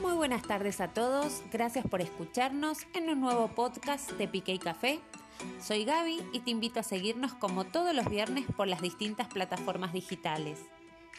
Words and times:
Muy 0.00 0.12
buenas 0.12 0.42
tardes 0.42 0.80
a 0.80 0.88
todos, 0.88 1.42
gracias 1.50 1.84
por 1.86 2.00
escucharnos 2.00 2.86
en 2.94 3.08
un 3.10 3.20
nuevo 3.20 3.48
podcast 3.48 4.12
de 4.12 4.28
Pique 4.28 4.54
y 4.54 4.58
Café. 4.58 5.00
Soy 5.60 5.84
Gaby 5.84 6.22
y 6.32 6.40
te 6.40 6.50
invito 6.50 6.78
a 6.78 6.82
seguirnos 6.84 7.34
como 7.34 7.64
todos 7.64 7.94
los 7.94 8.08
viernes 8.08 8.46
por 8.56 8.68
las 8.68 8.80
distintas 8.80 9.26
plataformas 9.26 9.92
digitales. 9.92 10.60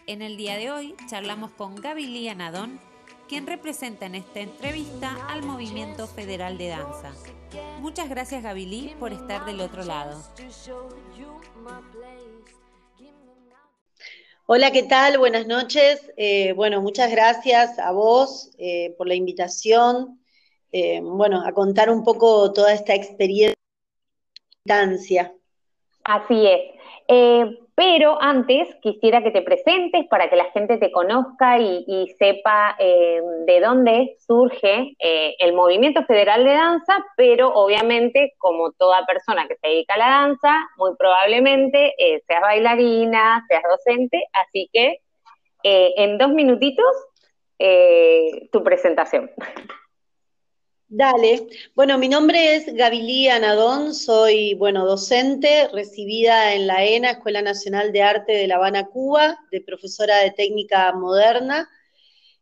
En 0.08 0.22
el 0.22 0.38
día 0.38 0.56
de 0.56 0.72
hoy 0.72 0.96
charlamos 1.08 1.52
con 1.52 1.76
Gaby 1.76 2.06
Lía 2.08 2.36
Nadón, 2.36 2.80
quien 3.28 3.48
representa 3.48 4.06
en 4.06 4.16
esta 4.16 4.40
entrevista 4.40 5.28
al 5.28 5.44
Movimiento 5.44 6.08
Federal 6.08 6.58
de 6.58 6.70
Danza. 6.70 7.12
Muchas 7.82 8.08
gracias 8.08 8.44
Gaby 8.44 8.66
Lee 8.66 8.96
por 9.00 9.12
estar 9.12 9.46
del 9.46 9.60
otro 9.60 9.84
lado. 9.84 10.24
Hola, 14.52 14.72
¿qué 14.72 14.82
tal? 14.82 15.20
Buenas 15.20 15.46
noches. 15.46 16.12
Eh, 16.18 16.54
bueno, 16.54 16.82
muchas 16.82 17.12
gracias 17.12 17.78
a 17.78 17.92
vos 17.92 18.50
eh, 18.58 18.96
por 18.98 19.08
la 19.08 19.14
invitación. 19.14 20.20
Eh, 20.72 21.02
bueno, 21.04 21.46
a 21.46 21.52
contar 21.52 21.92
un 21.92 22.04
poco 22.04 22.52
toda 22.52 22.74
esta 22.74 22.96
experiencia. 22.96 23.54
Así 26.04 26.48
es. 26.48 26.62
Pero 27.80 28.22
antes 28.22 28.68
quisiera 28.82 29.24
que 29.24 29.32
te 29.32 29.42
presentes 29.42 30.06
para 30.10 30.30
que 30.30 30.36
la 30.36 30.52
gente 30.52 30.76
te 30.76 30.92
conozca 30.92 31.60
y, 31.60 32.14
sepa 32.20 32.76
eh, 32.78 33.22
de 33.48 33.62
dónde 33.62 34.18
surge 34.20 34.98
eh, 35.00 35.36
el 35.40 35.54
Movimiento 35.54 36.04
Federal 36.04 36.44
de 36.44 36.52
Danza, 36.52 36.94
pero 37.16 37.54
obviamente 37.54 38.34
como 38.38 38.74
toda 38.74 39.06
persona 39.06 39.48
que 39.48 39.56
se 39.56 39.70
dedica 39.70 39.94
a 39.94 39.98
la 39.98 40.10
danza, 40.10 40.54
muy 40.76 40.92
probablemente 40.98 41.94
eh, 41.98 42.22
seas 42.28 42.42
bailarina, 42.42 43.46
seas 43.48 43.64
docente, 43.64 44.26
así 44.34 44.70
que 44.74 44.98
en 45.64 46.18
dos 46.18 46.32
minutitos 46.32 46.86
tu 48.52 48.62
presentación. 48.62 49.32
Dale. 50.92 51.48
Bueno, 51.76 51.98
mi 52.00 52.10
nombre 52.10 52.56
es 52.56 52.74
Gavilía 52.74 53.38
Nadón, 53.40 53.94
soy, 53.94 54.56
bueno, 54.56 54.86
docente, 54.88 55.68
recibida 55.72 56.54
en 56.56 56.66
la 56.66 56.84
ENA, 56.84 57.12
Escuela 57.12 57.44
Nacional 57.44 57.92
de 57.92 58.02
Arte 58.02 58.32
de 58.34 58.48
La 58.48 58.56
Habana, 58.56 58.88
Cuba, 58.88 59.38
de 59.52 59.62
profesora 59.62 60.18
de 60.18 60.32
técnica 60.32 60.92
moderna. 60.94 61.70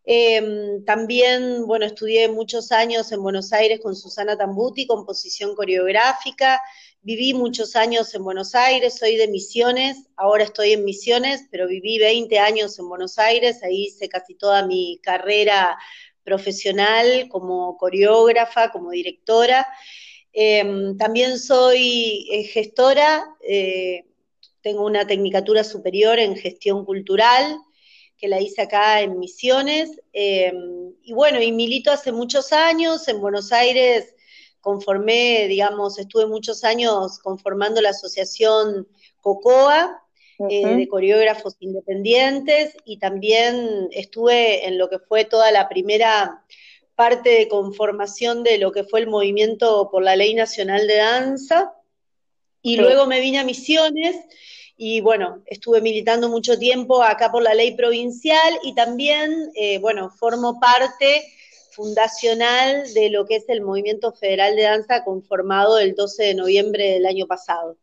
Em, 0.05 0.83
también, 0.85 1.67
bueno, 1.67 1.85
estudié 1.85 2.29
muchos 2.29 2.71
años 2.71 3.11
en 3.11 3.23
Buenos 3.23 3.53
Aires 3.53 3.79
con 3.81 3.95
Susana 3.95 4.37
Tambuti, 4.37 4.87
composición 4.87 5.55
coreográfica. 5.55 6.61
Viví 7.01 7.33
muchos 7.33 7.75
años 7.75 8.13
en 8.15 8.23
Buenos 8.23 8.55
Aires, 8.55 8.97
soy 8.97 9.15
de 9.17 9.27
Misiones, 9.27 9.97
ahora 10.17 10.43
estoy 10.43 10.73
en 10.73 10.85
Misiones, 10.85 11.43
pero 11.51 11.67
viví 11.67 11.99
20 11.99 12.39
años 12.39 12.77
en 12.79 12.89
Buenos 12.89 13.17
Aires, 13.19 13.63
ahí 13.63 13.85
hice 13.87 14.09
casi 14.09 14.35
toda 14.35 14.65
mi 14.65 14.99
carrera 15.03 15.77
profesional, 16.27 17.29
como 17.29 17.77
coreógrafa, 17.77 18.69
como 18.69 18.91
directora. 18.91 19.65
Em, 20.33 20.97
también 20.97 21.39
soy 21.39 22.27
eh, 22.29 22.43
gestora, 22.43 23.25
eh, 23.41 24.03
tengo 24.61 24.85
una 24.85 25.07
tecnicatura 25.07 25.63
superior 25.63 26.19
en 26.19 26.35
gestión 26.35 26.83
cultural, 26.83 27.57
que 28.17 28.27
la 28.27 28.41
hice 28.41 28.63
acá 28.63 28.99
en 28.99 29.17
Misiones. 29.19 30.01
Em, 30.11 30.93
y 31.01 31.13
bueno, 31.13 31.41
y 31.41 31.53
milito 31.53 31.91
hace 31.91 32.11
muchos 32.11 32.51
años 32.51 33.07
en 33.07 33.21
Buenos 33.21 33.53
Aires, 33.53 34.13
conformé, 34.59 35.47
digamos, 35.47 35.97
estuve 35.97 36.25
muchos 36.25 36.65
años 36.65 37.19
conformando 37.19 37.79
la 37.79 37.91
asociación 37.91 38.85
COCOA, 39.21 40.03
eh, 40.49 40.75
de 40.75 40.87
coreógrafos 40.87 41.55
independientes 41.59 42.77
y 42.85 42.99
también 42.99 43.87
estuve 43.91 44.67
en 44.67 44.77
lo 44.77 44.89
que 44.89 44.99
fue 44.99 45.25
toda 45.25 45.51
la 45.51 45.67
primera 45.67 46.43
parte 46.95 47.29
de 47.29 47.47
conformación 47.47 48.43
de 48.43 48.57
lo 48.57 48.71
que 48.71 48.83
fue 48.83 48.99
el 48.99 49.07
movimiento 49.07 49.89
por 49.91 50.03
la 50.03 50.15
Ley 50.15 50.33
Nacional 50.33 50.87
de 50.87 50.97
Danza 50.97 51.73
y 52.61 52.77
luego 52.77 53.05
me 53.05 53.19
vine 53.19 53.39
a 53.39 53.43
Misiones 53.43 54.15
y 54.75 55.01
bueno, 55.01 55.41
estuve 55.47 55.81
militando 55.81 56.29
mucho 56.29 56.57
tiempo 56.59 57.01
acá 57.01 57.31
por 57.31 57.41
la 57.41 57.55
ley 57.55 57.75
provincial 57.75 58.59
y 58.63 58.75
también, 58.75 59.51
eh, 59.55 59.79
bueno, 59.79 60.11
formo 60.11 60.59
parte 60.59 61.23
fundacional 61.71 62.93
de 62.93 63.09
lo 63.09 63.25
que 63.25 63.37
es 63.37 63.49
el 63.49 63.61
Movimiento 63.61 64.11
Federal 64.11 64.55
de 64.55 64.63
Danza 64.63 65.03
conformado 65.03 65.79
el 65.79 65.95
12 65.95 66.23
de 66.25 66.35
noviembre 66.35 66.91
del 66.91 67.07
año 67.07 67.25
pasado. 67.25 67.77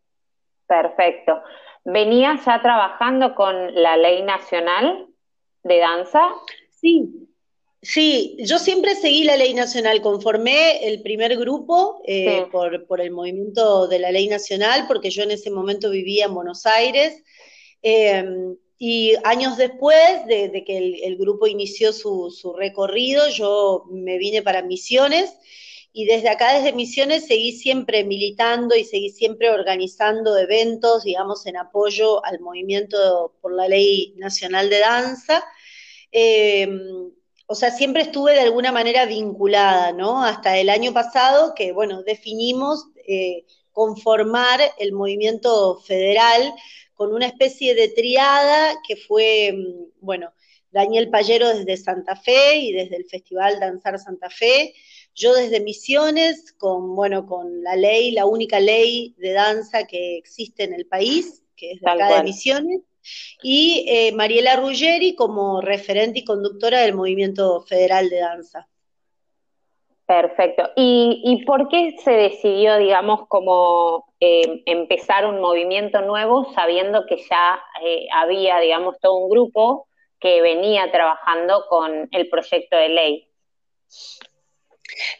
Perfecto. 0.67 1.41
¿Venía 1.85 2.41
ya 2.45 2.63
trabajando 2.63 3.35
con 3.35 3.75
la 3.75 3.97
ley 3.97 4.23
nacional 4.23 5.07
de 5.63 5.79
danza? 5.79 6.33
Sí, 6.71 7.29
sí, 7.83 8.37
yo 8.41 8.59
siempre 8.59 8.95
seguí 8.95 9.25
la 9.25 9.37
ley 9.37 9.53
nacional, 9.53 10.01
conformé 10.01 10.89
el 10.89 11.03
primer 11.03 11.37
grupo 11.37 12.01
eh, 12.07 12.47
por, 12.51 13.01
el 13.01 13.11
movimiento 13.11 13.87
de 13.87 13.99
la 13.99 14.11
ley 14.11 14.29
nacional, 14.29 14.87
porque 14.89 15.11
yo 15.11 15.25
en 15.25 15.33
ese 15.33 15.51
momento 15.51 15.91
vivía 15.91 16.25
en 16.25 16.35
Buenos 16.35 16.65
Aires. 16.65 17.23
Em, 17.83 18.57
y 18.79 19.15
años 19.23 19.57
después 19.59 20.27
de, 20.27 20.65
que 20.67 21.01
el, 21.05 21.17
grupo 21.17 21.47
inició 21.47 21.93
su, 21.93 22.31
su 22.31 22.55
recorrido, 22.55 23.29
yo 23.29 23.85
me 23.91 24.19
vine 24.19 24.43
para 24.43 24.63
Misiones 24.63 25.35
y 25.97 26.07
desde 26.07 26.29
acá, 26.29 26.55
desde 26.55 26.73
Misiones, 26.73 27.29
seguí 27.29 27.53
siempre 27.53 28.03
militando 28.03 28.75
y 28.75 28.83
seguí 28.85 29.11
siempre 29.11 29.51
organizando 29.51 30.37
eventos, 30.37 31.05
digamos, 31.05 31.47
en 31.47 31.57
apoyo 31.57 32.25
al 32.25 32.41
movimiento 32.41 33.37
por 33.41 33.55
la 33.55 33.69
Ley 33.69 34.13
Nacional 34.17 34.69
de 34.71 34.81
Danza. 34.81 35.45
Eh, 36.11 36.69
o 37.47 37.55
sea, 37.55 37.71
siempre 37.71 38.03
estuve 38.03 38.33
de 38.33 38.41
alguna 38.41 38.73
manera 38.73 39.07
vinculada, 39.07 39.93
¿no? 39.93 40.25
Hasta 40.25 40.59
el 40.59 40.69
año 40.69 40.93
pasado 40.93 41.55
que, 41.55 41.71
bueno, 41.71 42.03
definimos 42.03 42.89
eh, 43.07 43.45
conformar 43.71 44.61
el 44.79 44.93
movimiento 44.93 45.79
federal 45.79 46.55
con 46.95 47.15
una 47.15 47.27
especie 47.27 47.77
de 47.77 47.91
triada 47.91 48.75
que 48.89 48.97
fue, 48.97 49.53
mm, 49.53 50.05
bueno, 50.05 50.33
Daniel 50.73 51.09
Payero 51.09 51.57
desde 51.57 51.77
Santa 51.77 52.17
Fe 52.17 52.57
y 52.57 52.73
desde 52.73 52.97
el 52.97 53.05
Festival 53.05 53.61
Danzar 53.61 53.97
Santa 54.01 54.29
Fe, 54.29 54.75
yo 55.15 55.35
desde 55.35 55.61
Misiones, 55.61 56.53
con, 56.53 56.95
bueno, 56.97 57.27
con 57.27 57.63
la 57.63 57.77
ley, 57.77 58.11
la 58.11 58.27
única 58.27 58.61
ley 58.61 59.15
de 59.19 59.33
danza 59.33 59.87
que 59.87 60.17
existe 60.17 60.65
en 60.65 60.75
el 60.75 60.87
país, 60.87 61.43
que 61.57 61.73
es 61.73 61.81
de 61.81 61.91
acá 61.91 62.17
de 62.17 62.25
Misiones, 62.25 62.81
y 63.43 63.85
eh, 63.89 64.13
Mariela 64.13 64.57
Ruggeri 64.57 65.15
como 65.15 65.61
referente 65.61 66.21
y 66.21 66.25
conductora 66.25 66.81
del 66.81 66.95
Movimiento 66.95 67.61
Federal 67.63 68.09
de 68.09 68.19
Danza. 68.19 68.69
Perfecto. 70.07 70.71
¿Y, 70.77 71.45
por 71.47 71.69
qué 71.69 71.97
se 72.05 72.11
decidió, 72.11 72.77
digamos, 72.77 73.27
como 73.29 74.13
eh, 74.21 74.63
empezar 74.67 75.25
un 75.25 75.41
movimiento 75.41 76.03
nuevo 76.03 76.53
sabiendo 76.53 77.07
que 77.07 77.17
ya 77.17 77.63
eh, 77.83 78.07
había, 78.13 78.59
digamos, 78.59 78.99
todo 79.01 79.17
un 79.17 79.31
grupo 79.31 79.89
que 80.21 80.43
venía 80.43 80.91
trabajando 80.93 81.65
con 81.71 82.09
el 82.11 82.29
proyecto 82.29 82.77
de 82.77 82.89
ley? 82.91 83.29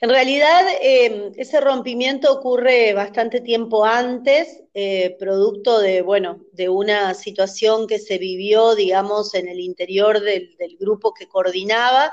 En 0.01 0.11
realidad, 0.11 0.63
eh, 0.83 1.33
ese 1.37 1.61
rompimiento 1.61 2.33
ocurre 2.33 2.93
bastante 2.93 3.41
tiempo 3.41 3.85
antes, 3.85 4.63
eh, 4.75 5.17
producto 5.19 5.81
de, 5.81 6.03
bueno, 6.03 6.45
de 6.53 6.69
una 6.69 7.15
situación 7.15 7.87
que 7.87 7.99
se 7.99 8.19
vivió, 8.19 8.75
digamos, 8.75 9.35
en 9.35 9.49
el 9.49 9.61
interior 9.61 10.21
del, 10.21 10.55
grupo 10.79 11.15
que 11.15 11.29
coordinaba. 11.29 12.13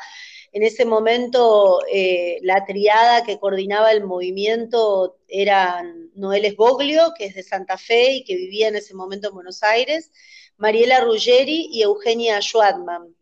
En 0.54 0.64
ese 0.64 0.86
momento, 0.86 1.82
eh, 1.92 2.40
la 2.42 2.66
triada 2.66 3.24
que 3.24 3.40
coordinaba 3.40 3.92
el 3.92 4.04
movimiento 4.04 5.18
era 5.28 5.84
Noel 6.16 6.46
Esboglio, 6.46 7.14
que 7.18 7.26
es 7.26 7.36
de 7.36 7.44
Santa 7.44 7.78
Fe 7.78 8.14
y 8.16 8.24
que 8.24 8.36
vivía 8.36 8.68
en 8.68 8.76
ese 8.76 8.94
momento 8.94 9.30
en 9.30 9.36
Buenos 9.36 9.64
Aires, 9.64 10.12
Mariela 10.58 11.02
Ruggeri 11.02 11.70
y 11.72 11.82
Eugenia 11.82 12.42
Schwadman. 12.42 13.16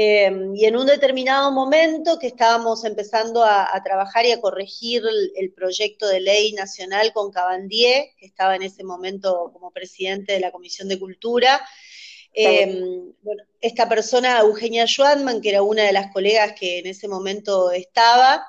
Em, 0.00 0.54
y 0.54 0.64
en 0.64 0.76
un 0.76 0.86
determinado 0.86 1.50
momento 1.50 2.20
que 2.20 2.28
estábamos 2.28 2.84
empezando 2.84 3.42
a, 3.44 3.68
trabajar 3.82 4.24
y 4.26 4.30
a 4.30 4.40
corregir 4.40 5.02
el, 5.34 5.52
proyecto 5.52 6.06
de 6.06 6.20
ley 6.20 6.52
nacional 6.52 7.12
con 7.12 7.32
Cabandier, 7.32 8.10
que 8.16 8.26
estaba 8.26 8.54
en 8.54 8.62
ese 8.62 8.84
momento 8.84 9.50
como 9.52 9.72
presidente 9.72 10.34
de 10.34 10.38
la 10.38 10.52
Comisión 10.52 10.86
de 10.86 11.00
Cultura, 11.00 11.60
em, 12.32 13.12
esta 13.60 13.88
persona, 13.88 14.38
Eugenia 14.38 14.86
Schwadman, 14.86 15.40
que 15.40 15.48
era 15.48 15.62
una 15.64 15.82
de 15.82 15.92
las 15.92 16.12
colegas 16.12 16.52
que 16.52 16.78
en 16.78 16.86
ese 16.86 17.08
momento 17.08 17.72
estaba, 17.72 18.46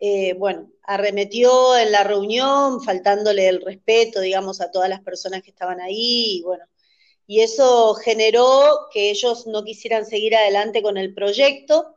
eh, 0.00 0.34
bueno, 0.34 0.72
arremetió 0.82 1.76
en 1.78 1.92
la 1.92 2.02
reunión, 2.02 2.82
faltándole 2.82 3.46
el 3.46 3.62
respeto, 3.62 4.20
digamos, 4.20 4.60
a 4.60 4.72
todas 4.72 4.88
las 4.88 5.02
personas 5.02 5.42
que 5.44 5.50
estaban 5.50 5.80
ahí, 5.80 6.38
y 6.38 6.42
bueno, 6.42 6.64
y 7.30 7.42
eso 7.42 7.94
generó 7.94 8.88
que 8.92 9.08
ellos 9.08 9.46
no 9.46 9.62
quisieran 9.62 10.04
seguir 10.04 10.34
adelante 10.34 10.82
con 10.82 10.96
el 10.96 11.14
proyecto, 11.14 11.94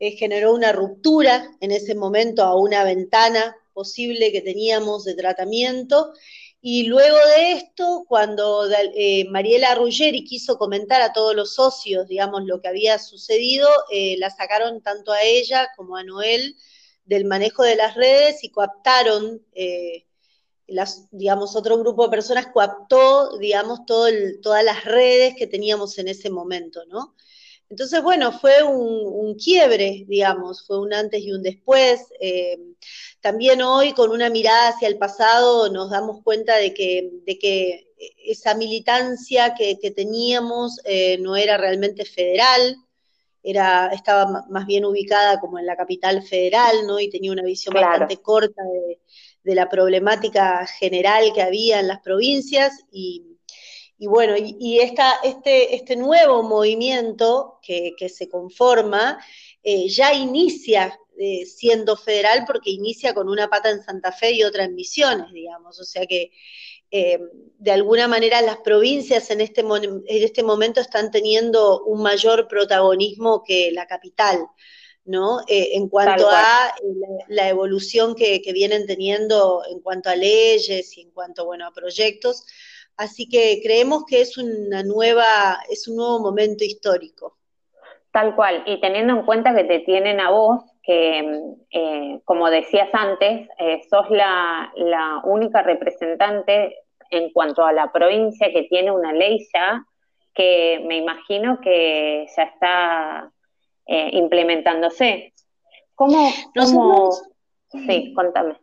eh, 0.00 0.16
generó 0.16 0.52
una 0.52 0.72
ruptura 0.72 1.56
en 1.60 1.70
ese 1.70 1.94
momento 1.94 2.42
a 2.42 2.56
una 2.56 2.82
ventana 2.82 3.56
posible 3.72 4.32
que 4.32 4.40
teníamos 4.40 5.04
de 5.04 5.14
tratamiento. 5.14 6.12
Y 6.60 6.82
luego 6.88 7.16
de 7.36 7.52
esto, 7.52 8.06
cuando 8.08 8.68
eh, 8.72 9.24
Mariela 9.30 9.76
Ruggeri 9.76 10.24
quiso 10.24 10.58
comentar 10.58 11.00
a 11.00 11.12
todos 11.12 11.36
los 11.36 11.54
socios, 11.54 12.08
digamos, 12.08 12.42
lo 12.44 12.60
que 12.60 12.66
había 12.66 12.98
sucedido, 12.98 13.68
eh, 13.92 14.16
la 14.18 14.30
sacaron 14.30 14.82
tanto 14.82 15.12
a 15.12 15.22
ella 15.22 15.68
como 15.76 15.94
a 15.94 16.02
Noel 16.02 16.56
del 17.04 17.24
manejo 17.24 17.62
de 17.62 17.76
las 17.76 17.94
redes 17.94 18.42
y 18.42 18.50
coaptaron, 18.50 19.46
las, 20.66 21.08
digamos, 21.10 21.54
otro 21.56 21.78
grupo 21.78 22.04
de 22.04 22.10
personas 22.10 22.48
coaptó, 22.48 23.38
digamos, 23.38 23.86
todo 23.86 24.08
todas 24.42 24.64
las 24.64 24.84
redes 24.84 25.34
que 25.36 25.46
teníamos 25.46 25.98
en 25.98 26.08
ese 26.08 26.30
momento, 26.30 26.84
¿no? 26.86 27.14
Entonces, 27.68 28.00
bueno, 28.02 28.32
fue 28.32 28.62
un, 28.62 29.34
quiebre, 29.34 30.04
digamos, 30.06 30.64
fue 30.66 30.78
un 30.80 30.92
antes 30.94 31.20
y 31.22 31.32
un 31.32 31.42
después. 31.42 32.00
Eh, 32.20 32.58
también 33.20 33.60
hoy, 33.62 33.92
con 33.92 34.10
una 34.12 34.30
mirada 34.30 34.68
hacia 34.68 34.88
el 34.88 34.98
pasado, 34.98 35.68
nos 35.70 35.90
damos 35.90 36.22
cuenta 36.22 36.56
de 36.56 36.72
que, 36.72 37.10
de 37.24 37.38
que 37.38 37.92
esa 38.24 38.54
militancia 38.54 39.54
que, 39.54 39.76
teníamos 39.90 40.80
eh, 40.84 41.18
no 41.18 41.34
era 41.34 41.56
realmente 41.56 42.04
federal, 42.04 42.76
era, 43.42 43.88
estaba 43.92 44.44
más 44.48 44.66
bien 44.66 44.84
ubicada 44.84 45.40
como 45.40 45.58
en 45.58 45.66
la 45.66 45.76
capital 45.76 46.22
federal, 46.22 46.86
¿no? 46.86 47.00
Y 47.00 47.10
tenía 47.10 47.32
una 47.32 47.42
visión 47.42 47.74
bastante 47.74 48.18
corta 48.18 48.62
de, 48.62 49.00
de 49.46 49.54
la 49.54 49.68
problemática 49.68 50.66
general 50.66 51.32
que 51.32 51.40
había 51.40 51.78
en 51.78 51.86
las 51.86 52.00
provincias 52.00 52.84
y 52.90 53.22
bueno, 53.98 54.34
y, 54.36 54.78
este, 54.80 55.74
este 55.74 55.96
nuevo 55.96 56.42
movimiento 56.42 57.58
que, 57.62 57.94
se 58.08 58.28
conforma 58.28 59.18
eh, 59.62 59.88
ya 59.88 60.12
inicia 60.12 60.98
eh, 61.18 61.46
siendo 61.46 61.96
federal 61.96 62.44
porque 62.46 62.70
inicia 62.70 63.14
con 63.14 63.28
una 63.28 63.48
pata 63.48 63.70
en 63.70 63.82
Santa 63.82 64.12
Fe 64.12 64.32
y 64.32 64.44
otra 64.44 64.64
en 64.64 64.74
Misiones, 64.74 65.32
digamos. 65.32 65.80
O 65.80 65.84
sea 65.84 66.06
que 66.06 66.30
eh, 66.90 67.18
de 67.58 67.72
alguna 67.72 68.06
manera 68.06 68.42
las 68.42 68.58
provincias 68.58 69.30
en 69.30 69.40
este, 69.40 69.62
en 69.62 70.02
este 70.06 70.42
momento 70.42 70.80
están 70.80 71.10
teniendo 71.10 71.82
un 71.84 72.02
mayor 72.02 72.48
protagonismo 72.48 73.42
que 73.44 73.70
la 73.72 73.86
capital. 73.86 74.46
¿No? 75.06 75.40
en 75.48 75.88
cuanto 75.88 76.28
a 76.28 76.74
la, 77.28 77.48
evolución 77.48 78.14
que, 78.14 78.42
que, 78.42 78.52
vienen 78.52 78.86
teniendo 78.86 79.62
en 79.70 79.80
cuanto 79.80 80.10
a 80.10 80.16
leyes 80.16 80.96
y 80.98 81.02
en 81.02 81.10
cuanto, 81.12 81.46
bueno, 81.46 81.66
a 81.66 81.72
proyectos, 81.72 82.44
Así 82.96 83.28
que 83.28 83.60
creemos 83.62 84.04
que 84.06 84.22
es 84.22 84.38
una 84.38 84.82
nueva, 84.82 85.58
es 85.68 85.86
un 85.86 85.96
nuevo 85.96 86.18
momento 86.18 86.64
histórico. 86.64 87.36
Tal 88.10 88.34
cual, 88.34 88.62
y 88.64 88.80
teniendo 88.80 89.12
en 89.12 89.26
cuenta 89.26 89.54
que 89.54 89.64
te 89.64 89.80
tienen 89.80 90.18
a 90.20 90.30
vos, 90.30 90.64
que 90.82 91.40
eh, 91.70 92.20
como 92.24 92.48
decías 92.48 92.88
antes, 92.94 93.48
eh, 93.58 93.82
sos 93.90 94.08
la, 94.08 94.72
única 95.24 95.62
representante 95.62 96.74
en 97.10 97.30
cuanto 97.32 97.64
a 97.64 97.72
la 97.72 97.92
provincia 97.92 98.50
que 98.50 98.62
tiene 98.62 98.90
una 98.90 99.12
ley 99.12 99.46
ya, 99.52 99.84
que 100.34 100.82
me 100.86 100.96
imagino 100.96 101.60
que 101.60 102.26
ya 102.34 102.42
está 102.44 103.30
eh, 103.86 104.10
implementándose. 104.12 105.32
¿Cómo, 105.94 106.32
cómo... 106.54 107.10
Sí, 107.70 108.12
contame. 108.14 108.56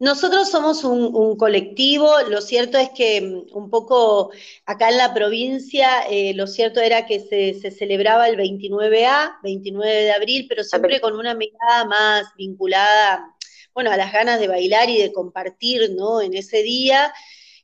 Nosotros 0.00 0.50
somos 0.50 0.82
un, 0.82 1.36
colectivo, 1.36 2.10
lo 2.30 2.40
cierto 2.40 2.78
es 2.78 2.88
que 2.88 3.20
mm, 3.20 3.54
un 3.54 3.68
poco 3.68 4.30
acá 4.64 4.88
en 4.88 4.96
la 4.96 5.12
provincia, 5.12 6.00
eh, 6.08 6.32
lo 6.32 6.46
cierto 6.46 6.80
era 6.80 7.04
que 7.04 7.20
se, 7.20 7.70
celebraba 7.70 8.26
el 8.26 8.38
29A, 8.38 9.40
29 9.42 10.04
de 10.04 10.12
abril, 10.12 10.46
pero 10.48 10.64
siempre 10.64 11.02
con 11.02 11.16
una 11.18 11.34
mirada 11.34 11.84
más 11.84 12.34
vinculada, 12.34 13.36
bueno, 13.74 13.90
a 13.90 13.98
las 13.98 14.10
ganas 14.10 14.40
de 14.40 14.48
bailar 14.48 14.88
y 14.88 14.96
de 14.96 15.12
compartir, 15.12 15.90
¿no? 15.94 16.22
En 16.22 16.34
ese 16.34 16.62
día. 16.62 17.12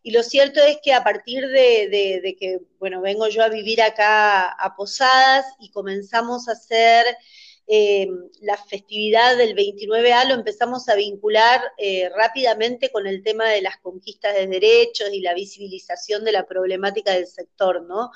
Y 0.06 0.12
lo 0.12 0.22
cierto 0.22 0.60
es 0.60 0.78
que 0.84 0.92
a 0.92 1.02
partir 1.02 1.48
de 1.48 2.36
que, 2.38 2.60
bueno, 2.78 3.00
vengo 3.00 3.26
yo 3.26 3.42
a 3.42 3.48
vivir 3.48 3.82
acá 3.82 4.52
a 4.52 4.76
Posadas 4.76 5.44
y 5.58 5.72
comenzamos 5.72 6.46
a 6.46 6.52
hacer 6.52 7.06
eh, 7.66 8.06
la 8.42 8.56
festividad 8.56 9.36
del 9.36 9.56
29A 9.56 10.28
lo 10.28 10.34
empezamos 10.34 10.88
a 10.88 10.94
vincular 10.94 11.60
eh, 11.76 12.08
rápidamente 12.16 12.92
con 12.92 13.08
el 13.08 13.24
tema 13.24 13.48
de 13.48 13.60
las 13.60 13.78
conquistas 13.78 14.34
de 14.34 14.46
derechos 14.46 15.08
y 15.12 15.20
la 15.20 15.34
visibilización 15.34 16.24
de 16.24 16.30
la 16.30 16.46
problemática 16.46 17.12
del 17.12 17.26
sector, 17.26 17.82
¿no? 17.82 18.12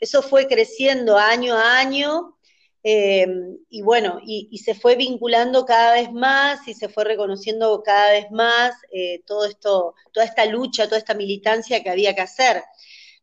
Eso 0.00 0.22
fue 0.22 0.48
creciendo 0.48 1.16
año 1.16 1.54
a 1.54 1.78
año. 1.78 2.36
Eh, 2.90 3.26
y 3.68 3.82
bueno, 3.82 4.18
y, 4.24 4.56
se 4.58 4.74
fue 4.74 4.96
vinculando 4.96 5.66
cada 5.66 5.92
vez 5.92 6.10
más 6.10 6.66
y 6.66 6.72
se 6.72 6.88
fue 6.88 7.04
reconociendo 7.04 7.82
cada 7.84 8.12
vez 8.12 8.30
más 8.30 8.72
todo 9.26 9.44
esto, 9.44 9.94
toda 10.12 10.24
esta 10.24 10.46
lucha, 10.46 10.86
toda 10.86 10.96
esta 10.96 11.12
militancia 11.14 11.82
que 11.82 11.90
había 11.90 12.14
que 12.14 12.22
hacer. 12.22 12.62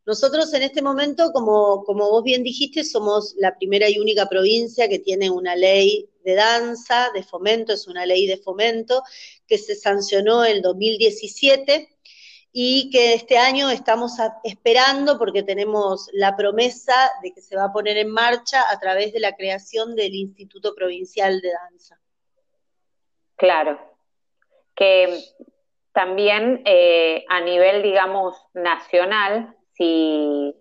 Nosotros 0.06 0.54
en 0.54 0.62
este 0.62 0.82
momento, 0.82 1.32
como, 1.32 1.82
como 1.82 2.08
vos 2.08 2.22
bien 2.22 2.44
dijiste, 2.44 2.84
somos 2.84 3.34
la 3.38 3.58
primera 3.58 3.90
y 3.90 3.98
única 3.98 4.28
provincia 4.28 4.88
que 4.88 5.00
tiene 5.00 5.30
una 5.30 5.56
ley 5.56 6.08
de 6.24 6.34
danza, 6.34 7.10
de 7.12 7.24
fomento, 7.24 7.72
es 7.72 7.88
una 7.88 8.06
ley 8.06 8.28
de 8.28 8.36
fomento 8.36 9.02
que 9.48 9.58
se 9.58 9.74
sancionó 9.74 10.44
en 10.44 10.62
2017 10.62 11.95
y 12.58 12.88
que 12.88 13.12
este 13.12 13.36
año 13.36 13.68
estamos 13.68 14.12
esperando 14.42 15.18
porque 15.18 15.42
tenemos 15.42 16.08
la 16.14 16.34
promesa 16.36 16.94
de 17.22 17.34
que 17.34 17.42
se 17.42 17.54
va 17.54 17.64
a 17.64 17.72
poner 17.74 17.98
en 17.98 18.10
marcha 18.10 18.62
a 18.70 18.80
través 18.80 19.12
de 19.12 19.20
la 19.20 19.36
creación 19.36 19.94
del 19.94 20.14
Instituto 20.14 20.74
Provincial 20.74 21.38
de 21.42 21.50
Danza. 21.52 22.00
Claro, 23.36 23.78
que 24.74 25.18
también 25.92 26.62
eh, 26.64 27.26
a 27.28 27.42
nivel, 27.42 27.82
digamos, 27.82 28.34
nacional, 28.54 29.54
si 29.74 30.54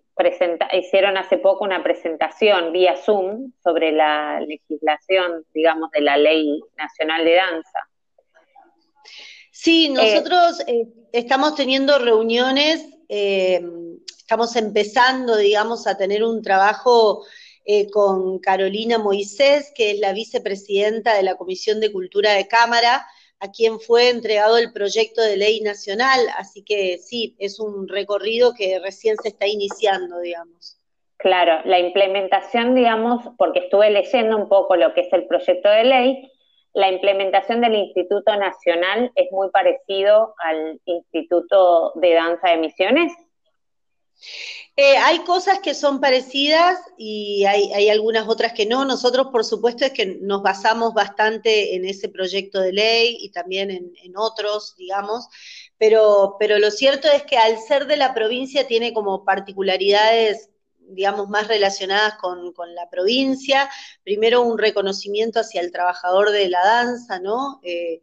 hicieron 0.74 1.16
hace 1.16 1.38
poco 1.38 1.64
una 1.64 1.82
presentación 1.82 2.74
vía 2.74 2.98
Zoom 2.98 3.54
sobre 3.64 3.94
la 3.94 4.42
legislación, 4.42 5.46
digamos, 5.54 5.92
de 5.92 6.02
la 6.02 6.18
Ley 6.18 6.60
Nacional 6.76 7.24
de 7.24 7.36
Danza. 7.36 7.88
Sí, 9.58 9.88
nosotros 9.88 10.62
eh, 10.68 10.86
estamos 11.14 11.56
teniendo 11.56 11.98
reuniones, 11.98 12.86
eh, 13.08 13.62
estamos 14.18 14.54
empezando, 14.58 15.38
digamos, 15.38 15.88
a 15.88 15.96
tener 15.96 16.26
un 16.26 16.42
trabajo 16.42 17.24
eh, 17.64 17.90
con 17.90 18.40
Carolina 18.40 18.98
Moisés, 18.98 19.72
que 19.74 19.92
es 19.92 20.00
la 20.00 20.12
vicepresidenta 20.12 21.16
de 21.16 21.24
la 21.24 21.36
Comisión 21.36 21.80
de 21.80 21.90
Cultura 21.90 22.34
de 22.34 22.50
Cámara, 22.50 23.08
a 23.40 23.50
quien 23.50 23.80
fue 23.80 24.10
entregado 24.10 24.58
el 24.58 24.74
proyecto 24.74 25.22
de 25.22 25.38
ley 25.38 25.62
nacional, 25.62 26.20
así 26.38 26.62
que 26.62 26.98
sí, 26.98 27.38
es 27.40 27.58
un 27.58 27.88
recorrido 27.88 28.54
que 28.54 28.80
recién 28.80 29.16
se 29.24 29.30
está 29.30 29.48
iniciando, 29.48 30.20
digamos. 30.20 30.78
Claro, 31.16 31.62
la 31.64 31.80
implementación, 31.80 32.76
digamos, 32.76 33.24
porque 33.38 33.60
estuve 33.60 33.90
leyendo 33.90 34.36
un 34.36 34.50
poco 34.50 34.76
lo 34.76 34.94
que 34.94 35.02
es 35.02 35.14
el 35.14 35.26
proyecto 35.28 35.70
de 35.70 35.84
ley, 35.86 36.32
la 36.76 36.92
implementación 36.92 37.62
del 37.62 37.74
Instituto 37.74 38.36
Nacional 38.36 39.12
es 39.16 39.32
muy 39.32 39.50
parecido 39.50 40.36
al 40.44 40.80
Instituto 40.86 41.94
de 41.96 42.14
Danza 42.14 42.50
de 42.50 42.58
Misiones. 42.58 43.14
Eh, 44.76 44.98
hay 44.98 45.20
cosas 45.20 45.60
que 45.60 45.74
son 45.74 46.02
parecidas 46.02 46.78
y 46.98 47.46
hay, 47.46 47.90
algunas 47.90 48.28
otras 48.28 48.52
que 48.52 48.66
no. 48.66 48.84
Nosotros, 48.84 49.28
por 49.32 49.46
supuesto, 49.46 49.86
es 49.86 49.94
que 49.94 50.18
nos 50.20 50.42
basamos 50.42 50.94
bastante 50.94 51.76
en 51.76 51.86
ese 51.86 52.10
proyecto 52.10 52.60
de 52.60 52.74
ley 52.74 53.18
y 53.22 53.32
también 53.32 53.72
en, 53.72 54.18
otros, 54.18 54.76
digamos, 54.76 55.30
pero, 55.78 56.36
pero 56.40 56.60
lo 56.60 56.72
cierto 56.72 57.08
es 57.10 57.24
que 57.24 57.38
al 57.38 57.58
ser 57.58 57.88
de 57.88 57.96
la 57.96 58.14
provincia 58.14 58.68
tiene 58.68 58.94
como 58.94 59.24
particularidades 59.24 60.50
digamos, 60.90 61.30
más 61.30 61.48
relacionadas 61.48 62.16
con, 62.16 62.54
la 62.76 62.90
provincia. 62.90 63.70
Primero, 64.04 64.42
un 64.42 64.58
reconocimiento 64.58 65.40
hacia 65.40 65.62
el 65.62 65.72
trabajador 65.72 66.32
de 66.32 66.50
la 66.50 66.64
danza, 66.64 67.20
¿no? 67.20 67.60
Eh, 67.64 68.02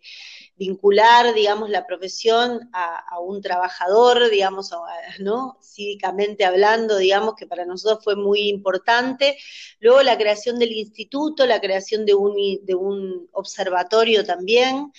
vincular, 0.57 1.35
digamos, 1.35 1.71
la 1.71 1.87
profesión 1.87 2.71
a, 2.73 3.19
un 3.21 3.41
trabajador, 3.43 4.31
digamos, 4.31 4.71
¿no? 5.19 5.59
Cívicamente 5.62 6.45
hablando, 6.45 6.99
digamos, 6.99 7.35
que 7.35 7.47
para 7.47 7.65
nosotros 7.65 8.05
fue 8.05 8.17
muy 8.17 8.49
importante. 8.49 9.39
Luego 9.81 10.03
la 10.03 10.17
creación 10.17 10.59
del 10.59 10.73
instituto, 10.73 11.47
la 11.47 11.61
creación 11.61 12.07
de 12.07 12.15
un, 12.15 12.35
de 12.65 12.75
un 12.75 13.29
observatorio 13.33 14.25
también. 14.25 14.93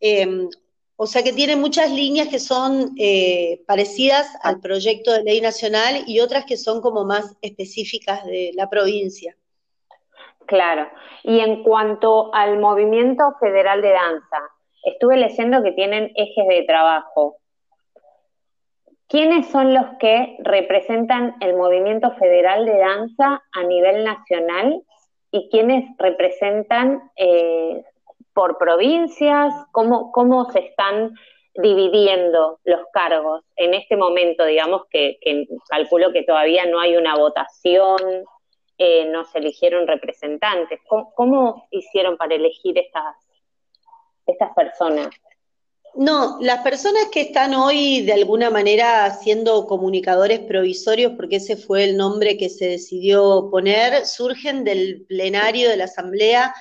Em, 0.00 0.48
o 1.00 1.06
sea 1.06 1.22
que 1.22 1.32
tiene 1.32 1.54
muchas 1.54 1.92
líneas 1.92 2.26
que 2.26 2.40
son 2.40 2.90
eh, 2.98 3.62
parecidas 3.68 4.36
al 4.42 4.58
proyecto 4.58 5.12
de 5.12 5.22
ley 5.22 5.40
nacional 5.40 6.02
y 6.08 6.18
otras 6.18 6.44
que 6.44 6.56
son 6.56 6.80
como 6.80 7.04
más 7.04 7.36
específicas 7.40 8.24
de 8.24 8.50
la 8.54 8.68
provincia. 8.68 9.36
Claro. 10.46 10.88
Y 11.22 11.38
en 11.38 11.62
cuanto 11.62 12.34
al 12.34 12.58
movimiento 12.58 13.32
federal 13.38 13.80
de 13.80 13.90
danza, 13.90 14.38
estuve 14.82 15.16
leyendo 15.18 15.62
que 15.62 15.70
tienen 15.70 16.10
ejes 16.16 16.48
de 16.48 16.64
trabajo. 16.64 17.36
¿Quiénes 19.06 19.46
son 19.46 19.74
los 19.74 19.86
que 20.00 20.36
representan 20.40 21.36
el 21.40 21.54
movimiento 21.54 22.10
federal 22.16 22.66
de 22.66 22.76
danza 22.76 23.40
a 23.52 23.62
nivel 23.62 24.02
nacional 24.02 24.82
y 25.30 25.48
quiénes 25.48 25.84
representan 25.96 27.08
eh, 27.14 27.84
por 28.38 28.56
provincias? 28.56 29.52
¿Cómo, 29.72 30.12
cómo 30.12 30.48
se 30.52 30.60
están 30.60 31.12
dividiendo 31.60 32.60
los 32.62 32.82
cargos 32.92 33.42
en 33.56 33.74
este 33.74 33.96
momento, 33.96 34.44
digamos 34.44 34.82
que, 34.90 35.18
calculo 35.68 36.12
que 36.12 36.22
todavía 36.22 36.64
no 36.66 36.78
hay 36.78 36.96
una 36.96 37.16
votación, 37.16 37.98
eh, 38.78 39.06
no 39.06 39.24
se 39.24 39.38
eligieron 39.38 39.88
representantes. 39.88 40.78
¿Cómo, 41.16 41.66
hicieron 41.72 42.16
para 42.16 42.36
elegir 42.36 42.78
estas, 42.78 43.16
estas 44.24 44.54
personas? 44.54 45.08
No, 45.96 46.38
las 46.40 46.62
personas 46.62 47.06
que 47.12 47.22
están 47.22 47.54
hoy 47.54 48.02
de 48.02 48.12
alguna 48.12 48.50
manera 48.50 49.10
siendo 49.14 49.66
comunicadores 49.66 50.38
provisorios, 50.38 51.14
porque 51.16 51.36
ese 51.36 51.56
fue 51.56 51.82
el 51.82 51.96
nombre 51.96 52.38
que 52.38 52.50
se 52.50 52.68
decidió 52.68 53.48
poner, 53.50 54.06
surgen 54.06 54.62
del 54.62 55.04
plenario 55.08 55.68
de 55.70 55.76
la 55.76 55.86
Asamblea 55.86 56.54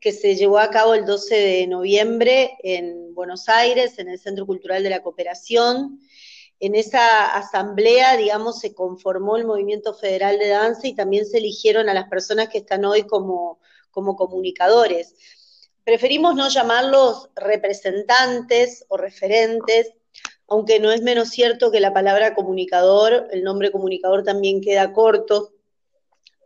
que 0.00 0.12
se 0.12 0.34
llevó 0.34 0.58
a 0.58 0.70
cabo 0.70 0.94
el 0.94 1.04
12 1.04 1.34
de 1.34 1.66
noviembre 1.66 2.56
en 2.62 3.14
Buenos 3.14 3.48
Aires, 3.48 3.98
en 3.98 4.08
el 4.08 4.18
Centro 4.18 4.46
Cultural 4.46 4.82
de 4.82 4.90
la 4.90 5.02
Cooperación. 5.02 6.00
En 6.58 6.74
esa 6.74 7.34
asamblea, 7.36 8.16
digamos, 8.16 8.60
se 8.60 8.74
conformó 8.74 9.36
el 9.36 9.44
Movimiento 9.44 9.94
Federal 9.94 10.38
de 10.38 10.48
Danza 10.48 10.88
y 10.88 10.94
también 10.94 11.26
se 11.26 11.38
eligieron 11.38 11.88
a 11.88 11.94
las 11.94 12.08
personas 12.08 12.48
que 12.48 12.58
están 12.58 12.84
hoy 12.86 13.02
como, 13.02 13.60
como 13.90 14.16
comunicadores. 14.16 15.14
Preferimos 15.84 16.34
no 16.34 16.48
llamarlos 16.48 17.28
representantes 17.34 18.86
o 18.88 18.96
referentes, 18.96 19.92
aunque 20.48 20.80
no 20.80 20.92
es 20.92 21.02
menos 21.02 21.28
cierto 21.28 21.70
que 21.70 21.80
la 21.80 21.92
palabra 21.92 22.34
comunicador, 22.34 23.28
el 23.32 23.42
nombre 23.42 23.70
comunicador 23.70 24.24
también 24.24 24.62
queda 24.62 24.92
corto 24.92 25.52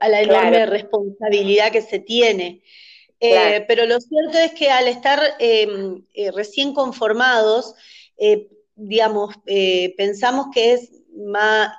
a 0.01 0.09
la 0.09 0.23
enorme 0.23 0.67
responsabilidad 0.67 1.71
que 1.71 1.83
se 1.83 2.01
tiene. 2.01 2.63
Eh, 3.27 3.65
pero 3.67 3.87
lo 3.87 4.01
cierto 4.01 4.39
es 4.39 4.53
que 4.53 4.71
al 4.71 4.87
estar 4.87 5.21
em, 5.39 6.05
eh, 6.13 6.31
recién 6.31 6.75
conformados, 6.75 7.75
eh, 8.19 8.49
digamos, 8.77 9.35
pensamos 9.97 10.47
que 10.53 10.75
es, 10.75 10.91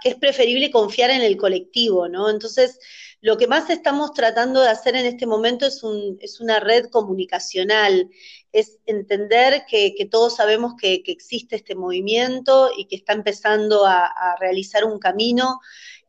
que 0.02 0.10
es 0.10 0.16
preferible 0.16 0.72
confiar 0.72 1.10
en 1.12 1.22
el 1.22 1.38
colectivo, 1.38 2.08
¿no? 2.08 2.30
Entonces, 2.30 2.80
lo 3.25 3.38
que 3.38 3.48
más 3.48 3.72
estamos 3.72 4.13
tratando 4.13 4.62
de 4.62 4.70
hacer 4.70 4.96
en 4.96 5.08
este 5.08 5.25
momento 5.25 5.65
es, 5.65 5.82
una 6.39 6.60
red 6.60 6.91
comunicacional, 6.91 8.08
es 8.51 8.77
entender 8.86 9.63
que, 9.67 9.96
todos 10.12 10.36
sabemos 10.36 10.75
que, 10.79 11.01
existe 11.08 11.55
este 11.55 11.74
movimiento 11.74 12.70
y 12.77 12.86
que 12.86 12.98
está 12.98 13.13
empezando 13.13 13.84
a 13.88 14.36
realizar 14.39 14.86
un 14.86 15.00
camino 15.00 15.60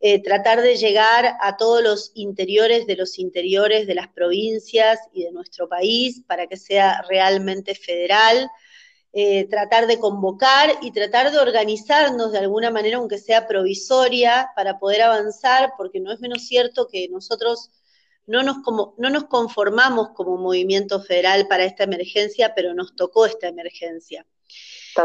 eh, 0.00 0.22
tratar 0.22 0.60
de 0.60 0.76
llegar 0.76 1.38
a 1.40 1.56
todos 1.56 1.82
los 1.82 2.12
interiores 2.14 2.86
de 2.86 2.96
los 2.96 3.18
interiores 3.18 3.86
de 3.86 3.94
las 3.94 4.08
provincias 4.08 4.98
y 5.14 5.22
de 5.22 5.32
nuestro 5.32 5.70
país 5.70 6.22
para 6.26 6.46
que 6.46 6.58
sea 6.58 7.02
realmente 7.08 7.74
federal, 7.74 8.50
eh, 9.18 9.48
tratar 9.48 9.86
de 9.86 9.98
convocar 9.98 10.68
y 10.82 10.90
tratar 10.90 11.32
de 11.32 11.38
organizarnos 11.38 12.32
de 12.32 12.38
alguna 12.38 12.70
manera, 12.70 12.98
aunque 12.98 13.16
sea 13.16 13.46
provisoria, 13.46 14.50
para 14.54 14.78
poder 14.78 15.00
avanzar, 15.00 15.72
porque 15.78 16.00
no 16.00 16.12
es 16.12 16.20
menos 16.20 16.46
cierto 16.46 16.86
que 16.86 17.08
nosotros 17.08 17.70
no 18.26 18.42
nos, 18.42 18.58
como, 18.58 18.94
no 18.98 19.08
nos 19.08 19.24
conformamos 19.24 20.10
como 20.10 20.36
movimiento 20.36 21.00
federal 21.00 21.48
para 21.48 21.64
esta 21.64 21.84
emergencia, 21.84 22.52
pero 22.54 22.74
nos 22.74 22.94
tocó 22.94 23.24
esta 23.24 23.48
emergencia. 23.48 24.26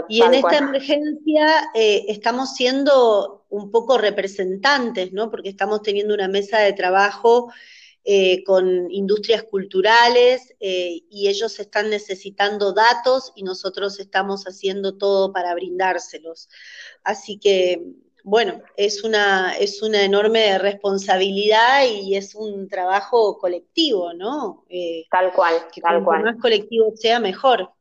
Y 0.10 0.22
en 0.22 0.34
esta 0.34 0.58
emergencia 0.58 1.72
eh, 1.74 2.04
estamos 2.10 2.54
siendo 2.54 3.46
un 3.50 3.72
poco 3.72 3.98
representantes, 3.98 5.14
¿no? 5.14 5.32
Porque 5.32 5.48
estamos 5.48 5.84
teniendo 5.84 6.14
una 6.14 6.28
mesa 6.28 6.60
de 6.60 6.74
trabajo 6.74 7.50
eh, 8.04 8.44
con 8.44 8.90
industrias 8.90 9.44
culturales 9.44 10.56
eh, 10.60 11.02
y 11.10 11.28
ellos 11.28 11.60
están 11.60 11.90
necesitando 11.90 12.74
datos 12.74 13.32
y 13.36 13.44
nosotros 13.44 14.00
estamos 14.00 14.46
haciendo 14.46 14.98
todo 14.98 15.32
para 15.32 15.54
brindárselos. 15.54 16.50
Así 17.04 17.38
que, 17.38 17.82
bueno, 18.24 18.62
es 18.76 19.04
una, 19.04 19.56
es 19.58 19.82
una 19.84 20.04
enorme 20.04 20.58
responsabilidad 20.58 21.86
y 21.86 22.16
es 22.16 22.34
un 22.34 22.68
trabajo 22.68 23.38
colectivo, 23.38 24.14
¿no? 24.14 24.66
tal 25.12 25.32
cual, 25.34 25.54
que 25.74 25.82
tal 25.82 26.04
cual. 26.04 26.24
más 26.24 26.38
colectivo 26.42 26.92
sea, 26.96 27.20
mejor. 27.20 27.72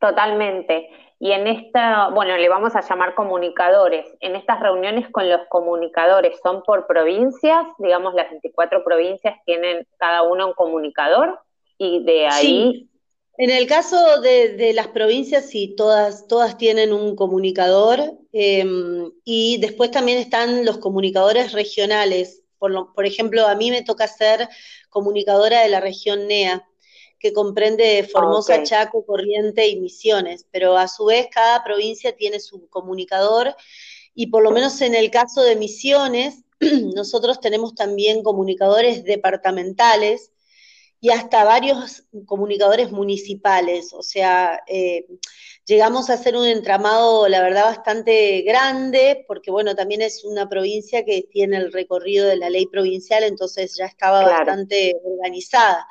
Totalmente. 0.00 0.88
Y 1.24 1.30
en 1.30 1.46
esta, 1.46 2.08
bueno, 2.08 2.36
le 2.36 2.48
vamos 2.48 2.74
a 2.74 2.80
llamar 2.80 3.14
comunicadores. 3.14 4.04
En 4.18 4.34
estas 4.34 4.58
reuniones 4.58 5.08
con 5.12 5.30
los 5.30 5.42
comunicadores, 5.48 6.40
¿son 6.42 6.64
por 6.64 6.88
provincias? 6.88 7.64
Digamos, 7.78 8.14
las 8.14 8.28
24 8.28 8.82
provincias 8.82 9.36
tienen 9.46 9.86
cada 9.98 10.24
uno 10.24 10.48
un 10.48 10.52
comunicador 10.54 11.38
y 11.78 12.02
de 12.02 12.26
ahí... 12.26 12.88
En 13.38 13.50
el 13.50 13.68
caso 13.68 14.20
de, 14.20 14.72
las 14.74 14.88
provincias, 14.88 15.48
sí, 15.48 15.76
todas, 15.76 16.26
todas 16.26 16.58
tienen 16.58 16.92
un 16.92 17.14
comunicador 17.14 18.00
em, 18.32 19.12
y 19.24 19.58
después 19.60 19.92
también 19.92 20.18
están 20.18 20.64
los 20.64 20.78
comunicadores 20.78 21.52
regionales. 21.52 22.42
Por, 22.58 22.92
por 22.94 23.06
ejemplo, 23.06 23.46
a 23.46 23.54
mí 23.54 23.70
me 23.70 23.82
toca 23.82 24.08
ser 24.08 24.48
comunicadora 24.90 25.60
de 25.60 25.68
la 25.68 25.78
región 25.78 26.26
NEA, 26.26 26.68
que 27.22 27.32
comprende 27.32 28.02
Formosa, 28.10 28.64
Chaco, 28.64 29.06
Corriente 29.06 29.68
y 29.68 29.78
Misiones, 29.78 30.44
pero 30.50 30.76
a 30.76 30.88
su 30.88 31.04
vez 31.04 31.28
cada 31.30 31.62
provincia 31.62 32.16
tiene 32.16 32.40
su 32.40 32.68
comunicador 32.68 33.54
y 34.12 34.26
por 34.26 34.42
lo 34.42 34.50
menos 34.50 34.80
en 34.80 34.96
el 34.96 35.10
caso 35.10 35.40
de 35.42 35.54
Misiones, 35.54 36.42
nosotros 36.96 37.40
tenemos 37.40 37.76
también 37.76 38.24
comunicadores 38.24 39.04
departamentales 39.04 40.32
y 41.00 41.10
hasta 41.10 41.44
varios 41.44 42.04
comunicadores 42.26 42.90
municipales, 42.90 43.92
o 43.92 44.02
sea, 44.02 44.60
eh, 44.66 45.06
llegamos 45.64 46.10
a 46.10 46.14
hacer 46.14 46.36
un 46.36 46.46
entramado, 46.46 47.28
la 47.28 47.40
verdad, 47.40 47.64
bastante 47.64 48.42
grande, 48.42 49.24
porque 49.28 49.50
bueno, 49.50 49.74
también 49.76 50.02
es 50.02 50.24
una 50.24 50.48
provincia 50.48 51.04
que 51.04 51.22
tiene 51.30 51.56
el 51.56 51.72
recorrido 51.72 52.26
de 52.26 52.36
la 52.36 52.50
ley 52.50 52.66
provincial, 52.66 53.22
entonces 53.22 53.76
ya 53.76 53.86
estaba 53.86 54.24
bastante 54.24 54.96
organizada. 55.04 55.86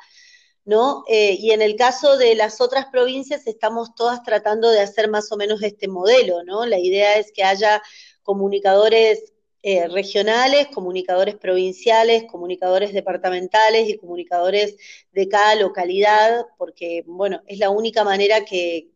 ¿No? 0.64 1.04
Eh, 1.08 1.36
y 1.38 1.50
en 1.50 1.62
el 1.62 1.76
caso 1.76 2.16
de 2.16 2.34
las 2.34 2.60
otras 2.60 2.86
provincias 2.86 3.46
estamos 3.46 3.94
todas 3.94 4.22
tratando 4.22 4.70
de 4.70 4.80
hacer 4.80 5.08
más 5.08 5.30
o 5.32 5.36
menos 5.36 5.62
este 5.62 5.88
modelo, 5.88 6.44
¿no? 6.44 6.66
La 6.66 6.78
idea 6.78 7.16
es 7.18 7.32
que 7.32 7.44
haya 7.44 7.82
comunicadores 8.22 9.32
eh, 9.62 9.88
regionales, 9.88 10.68
comunicadores 10.68 11.36
provinciales, 11.36 12.24
comunicadores 12.30 12.92
departamentales 12.92 13.88
y 13.88 13.96
comunicadores 13.96 14.76
de 15.12 15.28
cada 15.28 15.54
localidad, 15.56 16.46
porque, 16.58 17.04
bueno, 17.06 17.42
es 17.46 17.58
la 17.58 17.70
única 17.70 18.04
manera 18.04 18.44
que, 18.44 18.92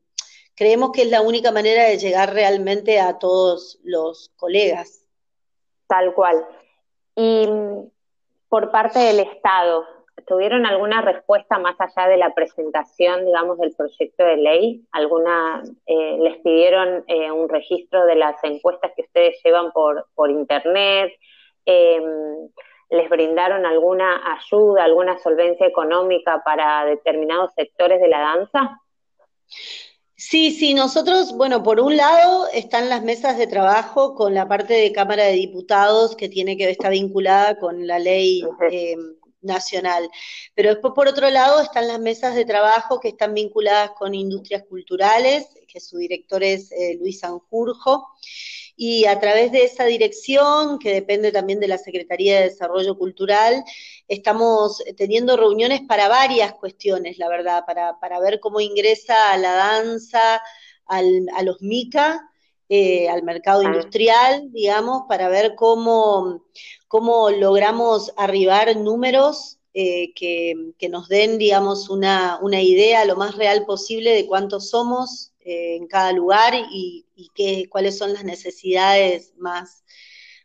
creemos 0.56 0.90
que 0.90 1.02
es 1.02 1.10
la 1.10 1.20
única 1.20 1.52
manera 1.52 1.84
de 1.84 1.98
llegar 1.98 2.32
realmente 2.32 2.98
a 2.98 3.18
todos 3.18 3.78
los 3.84 4.32
colegas. 4.36 5.02
Tal 5.86 6.14
cual. 6.14 6.44
Y 7.14 7.46
mm, 7.46 7.90
por 8.48 8.72
parte 8.72 8.98
del 8.98 9.20
Estado, 9.20 9.84
¿Tuvieron 10.26 10.66
alguna 10.66 11.02
respuesta 11.02 11.58
más 11.58 11.76
allá 11.78 12.08
de 12.08 12.16
la 12.16 12.34
presentación, 12.34 13.24
digamos, 13.24 13.58
del 13.58 13.72
proyecto 13.76 14.24
de 14.24 14.36
ley? 14.36 14.84
¿Alguna, 14.90 15.62
eh, 15.86 16.18
les 16.20 16.38
pidieron 16.38 17.04
eh, 17.06 17.30
un 17.30 17.48
registro 17.48 18.04
de 18.06 18.16
las 18.16 18.42
encuestas 18.42 18.90
que 18.96 19.02
ustedes 19.02 19.40
llevan 19.44 19.70
por, 19.70 20.08
por 20.16 20.30
internet? 20.30 21.12
Em, 21.64 22.48
¿Les 22.90 23.08
brindaron 23.08 23.66
alguna 23.66 24.20
ayuda, 24.36 24.84
alguna 24.84 25.18
solvencia 25.18 25.66
económica 25.66 26.42
para 26.44 26.84
determinados 26.84 27.52
sectores 27.54 28.00
de 28.00 28.08
la 28.08 28.20
danza? 28.20 28.80
Sí, 30.18 30.50
sí, 30.50 30.72
nosotros, 30.74 31.36
bueno, 31.36 31.62
por 31.62 31.78
un 31.78 31.96
lado 31.96 32.46
están 32.52 32.88
las 32.88 33.02
mesas 33.02 33.36
de 33.38 33.46
trabajo 33.46 34.14
con 34.14 34.34
la 34.34 34.48
parte 34.48 34.74
de 34.74 34.90
Cámara 34.90 35.24
de 35.24 35.32
Diputados 35.32 36.16
que 36.16 36.28
tiene 36.28 36.56
que 36.56 36.70
estar 36.70 36.90
vinculada 36.90 37.58
con 37.58 37.86
la 37.86 37.98
ley 37.98 38.42
nacional. 39.46 40.10
Pero 40.54 40.70
después, 40.70 40.92
por 40.94 41.08
otro 41.08 41.30
lado, 41.30 41.60
están 41.60 41.88
las 41.88 42.00
mesas 42.00 42.34
de 42.34 42.44
trabajo 42.44 43.00
que 43.00 43.08
están 43.08 43.32
vinculadas 43.34 43.92
con 43.92 44.14
industrias 44.14 44.64
culturales, 44.68 45.46
que 45.66 45.80
su 45.80 45.98
director 45.98 46.42
es 46.42 46.70
eh, 46.72 46.96
Luis 47.00 47.20
Sanjurjo, 47.20 48.08
y 48.76 49.06
a 49.06 49.18
través 49.18 49.52
de 49.52 49.64
esa 49.64 49.84
dirección, 49.84 50.78
que 50.78 50.92
depende 50.92 51.32
también 51.32 51.60
de 51.60 51.68
la 51.68 51.78
Secretaría 51.78 52.36
de 52.36 52.50
Desarrollo 52.50 52.98
Cultural, 52.98 53.64
estamos 54.06 54.82
teniendo 54.96 55.36
reuniones 55.36 55.80
para 55.88 56.08
varias 56.08 56.52
cuestiones, 56.54 57.16
la 57.18 57.28
verdad, 57.28 57.64
para, 57.66 57.98
para 57.98 58.20
ver 58.20 58.38
cómo 58.38 58.60
ingresa 58.60 59.32
a 59.32 59.38
la 59.38 59.54
danza, 59.54 60.42
al, 60.84 61.26
a 61.34 61.42
los 61.42 61.62
MICA, 61.62 62.30
eh, 62.68 63.08
al 63.08 63.22
mercado 63.22 63.62
industrial, 63.62 64.50
digamos, 64.52 65.02
para 65.08 65.28
ver 65.28 65.54
cómo, 65.54 66.44
cómo 66.88 67.30
logramos 67.30 68.12
arribar 68.16 68.76
números 68.76 69.56
eh, 69.78 70.14
que, 70.14 70.72
nos 70.88 71.08
den, 71.08 71.36
digamos, 71.36 71.90
una, 71.90 72.38
una, 72.40 72.62
idea 72.62 73.04
lo 73.04 73.14
más 73.14 73.36
real 73.36 73.66
posible 73.66 74.12
de 74.12 74.26
cuántos 74.26 74.70
somos 74.70 75.32
eh, 75.40 75.76
en 75.76 75.86
cada 75.86 76.12
lugar 76.12 76.54
y, 76.72 77.04
qué, 77.34 77.68
cuáles 77.68 77.98
son 77.98 78.14
las 78.14 78.24
necesidades 78.24 79.34
más, 79.36 79.84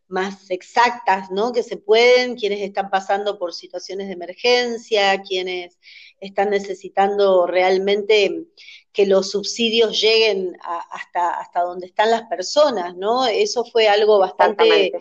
más 0.10 0.52
exactas, 0.52 1.32
¿no? 1.32 1.54
Que 1.54 1.64
se 1.64 1.78
pueden, 1.78 2.36
quienes 2.36 2.60
están 2.60 2.90
pasando 2.90 3.40
por 3.40 3.54
situaciones 3.54 4.08
de 4.08 4.14
emergencia, 4.14 5.22
quienes 5.22 5.80
están 6.20 6.50
necesitando 6.50 7.48
realmente 7.48 8.46
que 8.94 9.06
los 9.06 9.32
subsidios 9.32 10.00
lleguen 10.02 10.58
hasta, 10.92 11.32
hasta 11.40 11.62
donde 11.62 11.88
están 11.88 12.12
las 12.12 12.24
personas, 12.24 12.96
¿no? 12.96 13.26
Eso 13.26 13.64
fue 13.64 13.88
algo 13.88 14.20
bastante, 14.20 14.92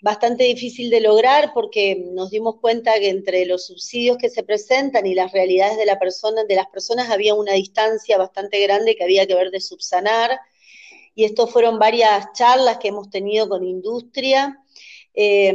bastante 0.00 0.44
difícil 0.44 0.88
de 0.88 1.00
lograr 1.00 1.52
porque 1.52 1.96
nos 2.12 2.30
dimos 2.30 2.56
cuenta 2.60 2.98
que 2.98 3.10
entre 3.10 3.44
los 3.44 3.66
subsidios 3.66 4.16
que 4.16 4.30
se 4.30 4.42
presentan 4.42 5.06
y 5.06 5.14
las 5.14 5.32
realidades 5.32 5.76
de, 5.76 5.84
la 5.84 5.98
persona, 5.98 6.44
de 6.44 6.54
las 6.54 6.68
personas 6.68 7.10
había 7.10 7.34
una 7.34 7.52
distancia 7.52 8.16
bastante 8.16 8.58
grande 8.60 8.96
que 8.96 9.04
había 9.04 9.26
que 9.26 9.34
ver 9.34 9.50
de 9.50 9.60
subsanar. 9.60 10.40
Y 11.14 11.24
esto 11.24 11.46
fueron 11.46 11.78
varias 11.78 12.32
charlas 12.32 12.78
que 12.78 12.88
hemos 12.88 13.10
tenido 13.10 13.48
con 13.50 13.64
industria. 13.64 14.64
Eh, 15.12 15.52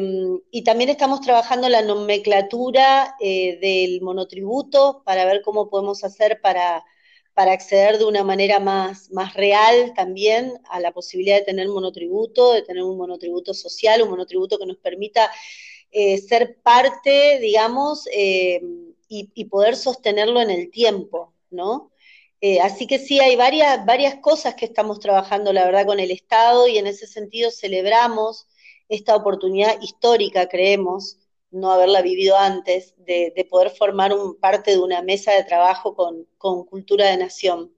y 0.51 0.63
también 0.63 0.91
estamos 0.91 1.21
trabajando 1.21 1.67
la 1.69 1.81
nomenclatura 1.81 3.15
eh, 3.19 3.57
del 3.59 4.01
monotributo 4.01 5.01
para 5.03 5.25
ver 5.25 5.41
cómo 5.41 5.69
podemos 5.69 6.03
hacer 6.03 6.41
para 6.41 6.83
para 7.35 7.51
acceder 7.51 7.97
de 7.97 8.05
una 8.05 8.23
manera 8.23 8.59
más, 8.59 9.11
más 9.11 9.33
real 9.33 9.93
también 9.93 10.53
a 10.69 10.79
la 10.79 10.93
posibilidad 10.93 11.35
de 11.37 11.43
tener 11.43 11.67
monotributo, 11.67 12.53
de 12.53 12.61
tener 12.61 12.81
un 12.81 12.97
monotributo 12.97 13.53
social, 13.53 14.01
un 14.01 14.09
monotributo 14.09 14.57
que 14.57 14.65
nos 14.65 14.77
permita 14.77 15.29
eh, 15.91 16.17
ser 16.17 16.57
parte, 16.63 17.39
digamos, 17.39 18.07
eh, 18.13 18.61
y, 19.09 19.45
poder 19.45 19.75
sostenerlo 19.75 20.41
en 20.41 20.49
el 20.49 20.71
tiempo, 20.71 21.33
¿no? 21.51 21.91
Eh, 22.41 22.59
así 22.59 22.87
que 22.87 22.99
sí, 22.99 23.19
hay 23.19 23.35
varias, 23.35 23.85
varias 23.85 24.15
cosas 24.15 24.55
que 24.55 24.65
estamos 24.65 24.99
trabajando, 24.99 25.53
la 25.53 25.65
verdad, 25.65 25.85
con 25.85 25.99
el 25.99 26.11
Estado 26.11 26.67
y 26.67 26.77
en 26.77 26.87
ese 26.87 27.05
sentido 27.07 27.51
celebramos 27.51 28.47
esta 28.89 29.15
oportunidad 29.15 29.81
histórica, 29.81 30.47
creemos, 30.47 31.17
no 31.51 31.71
haberla 31.71 32.01
vivido 32.01 32.37
antes, 32.37 32.93
de, 32.97 33.47
poder 33.49 33.69
formar 33.69 34.13
un, 34.13 34.39
parte 34.39 34.71
de 34.71 34.79
una 34.79 35.01
mesa 35.01 35.31
de 35.31 35.43
trabajo 35.43 35.95
con, 35.95 36.25
cultura 36.65 37.07
de 37.07 37.17
nación. 37.17 37.71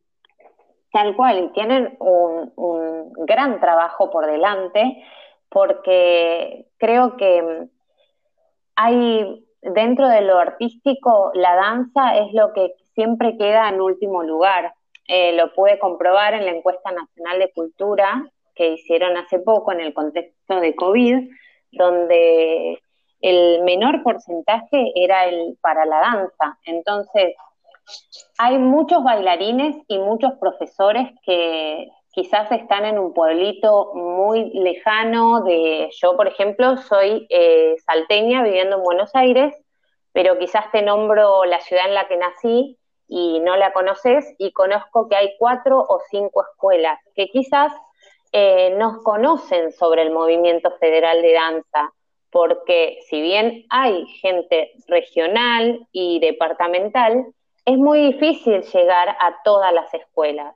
Tal 0.92 1.16
cual, 1.16 1.44
y 1.44 1.54
tienen 1.54 1.96
un, 2.00 3.14
gran 3.26 3.60
trabajo 3.60 4.10
por 4.10 4.26
delante, 4.26 5.04
porque 5.50 6.68
creo 6.78 7.18
que 7.18 7.68
hay 8.76 9.46
dentro 9.62 10.08
de 10.08 10.22
lo 10.22 10.38
artístico, 10.38 11.32
la 11.34 11.56
danza 11.56 12.18
es 12.18 12.34
lo 12.34 12.54
que 12.54 12.74
siempre 12.94 13.38
queda 13.38 13.70
en 13.70 13.82
último 13.82 14.24
lugar. 14.24 14.74
Eh, 15.08 15.34
lo 15.34 15.54
pude 15.54 15.80
comprobar 15.80 16.34
en 16.34 16.46
la 16.46 16.52
encuesta 16.52 16.92
nacional 16.92 17.40
de 17.40 17.52
cultura 17.54 18.30
que 18.56 18.74
hicieron 18.74 19.16
hace 19.18 19.40
poco 19.40 19.72
en 19.72 19.80
el 19.82 19.94
contexto 19.94 20.60
de 20.60 20.76
COVID, 20.76 21.30
donde 21.72 22.82
el 23.22 23.64
menor 23.64 24.04
porcentaje 24.04 24.92
era 24.96 25.26
el 25.26 25.58
para 25.62 25.86
la 25.86 26.00
danza. 26.00 26.58
Entonces, 26.66 27.36
hay 28.38 28.58
muchos 28.58 29.04
bailarines 29.04 29.76
y 29.88 29.98
muchos 29.98 30.34
profesores 30.40 31.10
que 31.24 31.90
quizás 32.12 32.52
están 32.52 32.86
en 32.86 33.00
un 33.00 33.14
pueblito 33.14 33.94
muy 33.94 34.50
lejano 34.52 35.44
de, 35.44 35.90
yo 36.02 36.18
por 36.18 36.28
ejemplo 36.28 36.78
soy 36.78 37.28
eh, 37.30 37.76
salteña 37.86 38.44
viviendo 38.44 38.78
en 38.78 38.84
Buenos 38.84 39.12
Aires, 39.14 39.56
pero 40.14 40.38
quizás 40.40 40.72
te 40.72 40.82
nombro 40.82 41.46
la 41.46 41.62
ciudad 41.62 41.86
en 41.88 41.94
la 41.94 42.08
que 42.08 42.18
nací 42.18 42.78
y 43.08 43.40
no 43.40 43.56
la 43.56 43.72
conoces 43.72 44.34
y 44.38 44.52
conozco 44.52 45.08
que 45.08 45.16
hay 45.16 45.36
cuatro 45.38 45.78
o 45.78 46.00
cinco 46.10 46.44
escuelas 46.52 47.00
que 47.16 47.28
quizás 47.28 47.72
eh, 48.32 48.76
nos 48.78 49.02
conocen 49.04 49.72
sobre 49.72 50.02
el 50.02 50.12
movimiento 50.12 50.72
federal 50.80 51.22
de 51.22 51.34
danza 51.34 51.94
porque 52.32 53.00
si 53.10 53.22
bien 53.22 53.66
hay 53.70 54.06
gente 54.22 54.72
regional 54.88 55.88
y 55.92 56.20
departamental, 56.20 57.26
es 57.66 57.78
muy 57.78 58.14
difícil 58.14 58.62
llegar 58.62 59.10
a 59.20 59.42
todas 59.44 59.74
las 59.74 59.94
escuelas. 59.94 60.56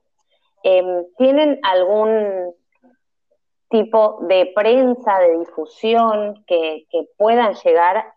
Em, 0.64 1.06
¿Tienen 1.18 1.60
algún 1.64 2.54
tipo 3.70 4.20
de 4.28 4.52
prensa, 4.54 5.20
de 5.20 5.40
difusión 5.40 6.44
que, 6.46 6.86
puedan 7.18 7.56
llegar 7.56 8.14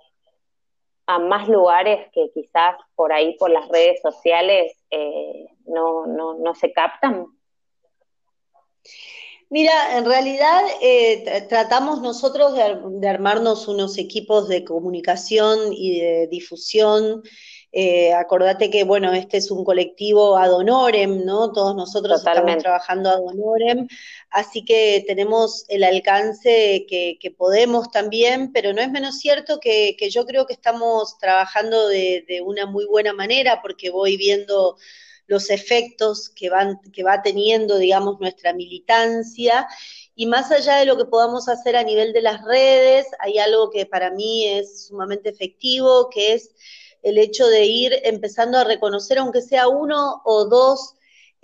a 1.06 1.18
más 1.18 1.48
lugares 1.48 2.08
que 2.12 2.30
quizás 2.34 2.76
por 2.96 3.12
ahí, 3.12 3.36
por 3.38 3.50
las 3.50 3.68
redes 3.68 4.00
sociales, 4.02 4.76
eh, 4.90 5.46
no, 5.66 6.06
no, 6.06 6.34
no 6.34 6.54
se 6.54 6.72
captan? 6.72 7.26
Mira, 9.54 9.96
en 9.96 10.04
realidad 10.04 10.62
eh, 10.82 11.46
tratamos 11.48 12.02
nosotros 12.02 12.54
de, 12.54 13.08
armarnos 13.08 13.68
unos 13.68 13.98
equipos 13.98 14.48
de 14.48 14.64
comunicación 14.64 15.72
y 15.72 16.00
de 16.00 16.26
difusión. 16.26 17.22
Eh, 17.70 18.12
acordate 18.14 18.68
que, 18.68 18.82
bueno, 18.82 19.12
este 19.12 19.36
es 19.36 19.52
un 19.52 19.62
colectivo 19.64 20.36
ad 20.36 20.52
honorem, 20.52 21.24
¿no? 21.24 21.52
Todos 21.52 21.76
nosotros 21.76 22.18
estamos 22.18 22.56
trabajando 22.58 23.10
ad 23.10 23.22
honorem, 23.22 23.86
así 24.30 24.64
que 24.64 25.04
tenemos 25.06 25.64
el 25.68 25.84
alcance 25.84 26.84
que, 26.88 27.34
podemos 27.38 27.92
también, 27.92 28.52
pero 28.52 28.72
no 28.72 28.82
es 28.82 28.90
menos 28.90 29.20
cierto 29.20 29.60
que, 29.60 29.96
yo 30.10 30.26
creo 30.26 30.46
que 30.46 30.54
estamos 30.54 31.16
trabajando 31.18 31.86
de, 31.86 32.24
de 32.26 32.40
una 32.40 32.66
muy 32.66 32.86
buena 32.86 33.12
manera 33.12 33.62
porque 33.62 33.90
voy 33.90 34.16
viendo 34.16 34.76
los 35.26 35.50
efectos 35.50 36.28
que, 36.30 36.50
van, 36.50 36.80
que 36.92 37.02
va 37.02 37.22
teniendo, 37.22 37.78
digamos, 37.78 38.20
nuestra 38.20 38.52
militancia. 38.52 39.66
Y 40.14 40.26
más 40.26 40.50
allá 40.50 40.76
de 40.76 40.86
lo 40.86 40.96
que 40.96 41.06
podamos 41.06 41.48
hacer 41.48 41.76
a 41.76 41.82
nivel 41.82 42.12
de 42.12 42.22
las 42.22 42.44
redes, 42.44 43.06
hay 43.18 43.38
algo 43.38 43.70
que 43.70 43.86
para 43.86 44.10
mí 44.10 44.46
es 44.46 44.86
sumamente 44.86 45.30
efectivo, 45.30 46.08
que 46.10 46.34
es 46.34 46.50
el 47.02 47.18
hecho 47.18 47.46
de 47.46 47.64
ir 47.64 47.92
empezando 48.04 48.58
a 48.58 48.64
reconocer, 48.64 49.18
aunque 49.18 49.42
sea 49.42 49.68
uno 49.68 50.22
o 50.24 50.46
dos 50.46 50.94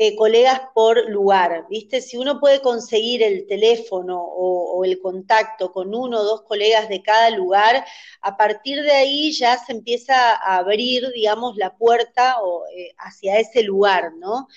eh, 0.02 0.16
colegas 0.16 0.62
por 0.74 1.10
lugar, 1.10 1.66
¿viste? 1.68 2.00
Si 2.00 2.16
uno 2.16 2.40
puede 2.40 2.62
conseguir 2.62 3.22
el 3.22 3.46
teléfono 3.46 4.18
o, 4.18 4.82
el 4.82 4.98
contacto 4.98 5.72
con 5.72 5.94
uno 5.94 6.20
o 6.20 6.24
dos 6.24 6.40
colegas 6.44 6.88
de 6.88 7.02
cada 7.02 7.28
lugar, 7.28 7.84
a 8.22 8.34
partir 8.34 8.82
de 8.82 8.92
ahí 8.92 9.30
ya 9.32 9.58
se 9.58 9.72
empieza 9.72 10.14
a 10.36 10.56
abrir, 10.56 11.12
digamos, 11.14 11.54
la 11.58 11.76
puerta 11.76 12.36
eh, 12.74 12.94
hacia 12.96 13.38
ese 13.40 13.62
lugar, 13.62 14.14
¿no? 14.14 14.48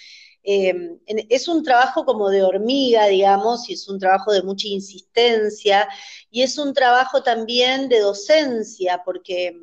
Em, 0.44 1.00
es 1.08 1.50
un 1.50 1.62
trabajo 1.62 2.06
como 2.06 2.30
de 2.30 2.44
hormiga, 2.44 3.08
digamos, 3.08 3.70
y 3.70 3.74
es 3.74 3.90
un 3.90 4.00
trabajo 4.00 4.32
de 4.32 4.44
mucha 4.44 4.70
insistencia, 4.70 5.90
y 6.32 6.44
es 6.44 6.58
un 6.58 6.74
trabajo 6.74 7.22
también 7.22 7.90
de 7.90 8.00
docencia, 8.00 9.02
porque 9.04 9.54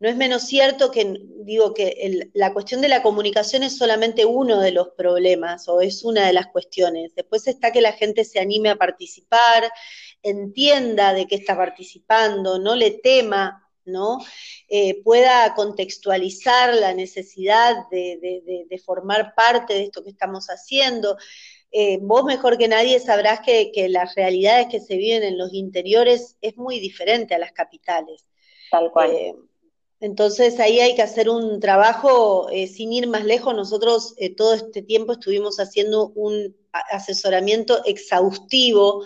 no 0.00 0.08
es 0.08 0.16
menos 0.16 0.44
cierto 0.44 0.90
que, 0.90 1.14
digo, 1.44 1.74
que 1.74 2.30
la 2.32 2.54
cuestión 2.54 2.80
de 2.80 2.88
la 2.88 3.02
comunicación 3.02 3.62
es 3.62 3.76
solamente 3.76 4.24
uno 4.24 4.58
de 4.58 4.72
los 4.72 4.88
problemas 4.96 5.68
o 5.68 5.82
es 5.82 6.04
una 6.04 6.26
de 6.26 6.32
las 6.32 6.46
cuestiones. 6.46 7.14
Después 7.14 7.46
está 7.46 7.70
que 7.70 7.82
la 7.82 7.92
gente 7.92 8.24
se 8.24 8.40
anime 8.40 8.70
a 8.70 8.76
participar, 8.76 9.70
entienda 10.22 11.12
de 11.12 11.26
qué 11.26 11.34
está 11.34 11.54
participando, 11.54 12.58
no 12.58 12.76
le 12.76 12.92
tema, 12.92 13.68
¿no? 13.84 14.20
Eh, 14.68 15.02
pueda 15.02 15.52
contextualizar 15.54 16.74
la 16.74 16.94
necesidad 16.94 17.76
de, 17.90 18.82
formar 18.82 19.34
parte 19.34 19.74
de 19.74 19.82
esto 19.82 20.02
que 20.02 20.10
estamos 20.10 20.46
haciendo. 20.46 21.18
Eh, 21.72 21.98
vos 22.00 22.24
mejor 22.24 22.56
que 22.56 22.68
nadie 22.68 23.00
sabrás 23.00 23.40
que, 23.40 23.70
las 23.90 24.14
realidades 24.14 24.68
que 24.70 24.80
se 24.80 24.96
viven 24.96 25.24
en 25.24 25.36
los 25.36 25.52
interiores 25.52 26.38
es 26.40 26.56
muy 26.56 26.80
diferente 26.80 27.34
a 27.34 27.38
las 27.38 27.52
capitales. 27.52 28.24
Tal 28.70 28.90
cual. 28.90 29.10
Eh, 29.10 29.34
entonces 30.00 30.58
ahí 30.60 30.80
hay 30.80 30.94
que 30.94 31.02
hacer 31.02 31.28
un 31.28 31.60
trabajo 31.60 32.48
eh, 32.50 32.66
sin 32.66 32.92
ir 32.92 33.06
más 33.06 33.24
lejos. 33.24 33.54
Nosotros 33.54 34.14
eh, 34.16 34.34
todo 34.34 34.54
este 34.54 34.80
tiempo 34.80 35.12
estuvimos 35.12 35.60
haciendo 35.60 36.08
un 36.14 36.56
asesoramiento 36.72 37.84
exhaustivo 37.84 39.04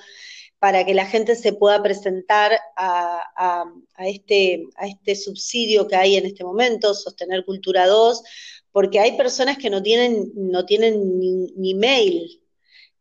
para 0.60 0.86
que 0.86 0.94
la 0.94 1.04
gente 1.04 1.34
se 1.34 1.52
pueda 1.52 1.82
presentar 1.82 2.58
a, 2.76 3.64
este, 3.98 4.64
a 4.76 4.86
este 4.86 5.16
subsidio 5.16 5.88
que 5.88 5.96
hay 5.96 6.16
en 6.16 6.26
este 6.26 6.44
momento, 6.44 6.94
Sostener 6.94 7.44
Cultura 7.44 7.86
2, 7.86 8.22
porque 8.72 9.00
hay 9.00 9.16
personas 9.16 9.58
que 9.58 9.68
no 9.68 9.82
tienen, 9.82 10.32
no 10.34 10.64
tienen 10.64 11.18
ni, 11.56 11.74
mail, 11.74 12.40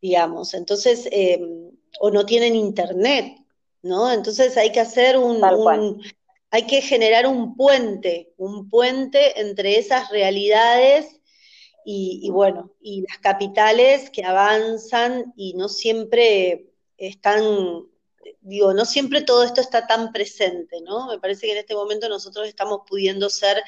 digamos, 0.01 0.53
entonces, 0.56 1.08
eh, 1.12 1.39
o 2.01 2.12
no 2.12 2.25
tienen 2.25 2.56
internet, 2.56 3.38
¿no? 3.82 4.12
Entonces 4.12 4.58
hay 4.58 4.71
que 4.71 4.82
hacer 4.82 5.17
un 5.17 5.39
hay 6.53 6.67
que 6.67 6.81
generar 6.81 7.25
un 7.25 7.55
puente, 7.55 8.31
un 8.37 8.69
puente 8.69 9.41
entre 9.41 9.79
esas 9.79 10.11
realidades 10.11 11.19
y, 11.83 12.29
bueno, 12.29 12.69
y 12.79 13.01
las 13.01 13.17
capitales 13.17 14.11
que 14.11 14.23
avanzan 14.23 15.33
y 15.35 15.55
no 15.55 15.67
siempre 15.67 16.67
están, 16.95 17.41
digo, 18.41 18.71
no 18.75 18.85
siempre 18.85 19.23
todo 19.23 19.43
esto 19.43 19.61
está 19.61 19.87
tan 19.87 20.11
presente, 20.11 20.79
¿no? 20.81 21.07
Me 21.07 21.17
parece 21.17 21.47
que 21.47 21.53
en 21.53 21.57
este 21.57 21.73
momento 21.73 22.07
nosotros 22.07 22.47
estamos 22.47 22.81
pudiendo 22.87 23.31
ser 23.31 23.63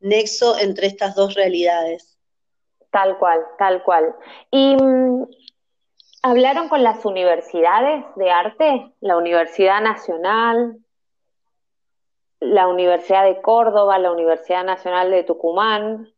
nexo 0.00 0.58
entre 0.58 0.86
estas 0.86 1.14
dos 1.14 1.34
realidades. 1.34 2.16
Tal 2.90 3.18
cual, 3.18 3.44
tal 3.58 3.82
cual. 3.82 4.16
¿Y 4.50 4.76
mm, 4.76 5.26
hablaron 6.22 6.70
con 6.70 6.82
las 6.82 7.04
universidades 7.04 8.02
de 8.16 8.30
arte? 8.30 8.94
La 9.00 9.18
Universidad 9.18 9.82
Nacional, 9.82 10.80
la 12.40 12.66
Universidad 12.66 13.26
de 13.26 13.40
Córdoba, 13.40 13.98
la 13.98 14.10
Universidad 14.12 14.64
Nacional 14.64 15.10
de 15.10 15.22
Tucumán. 15.22 16.12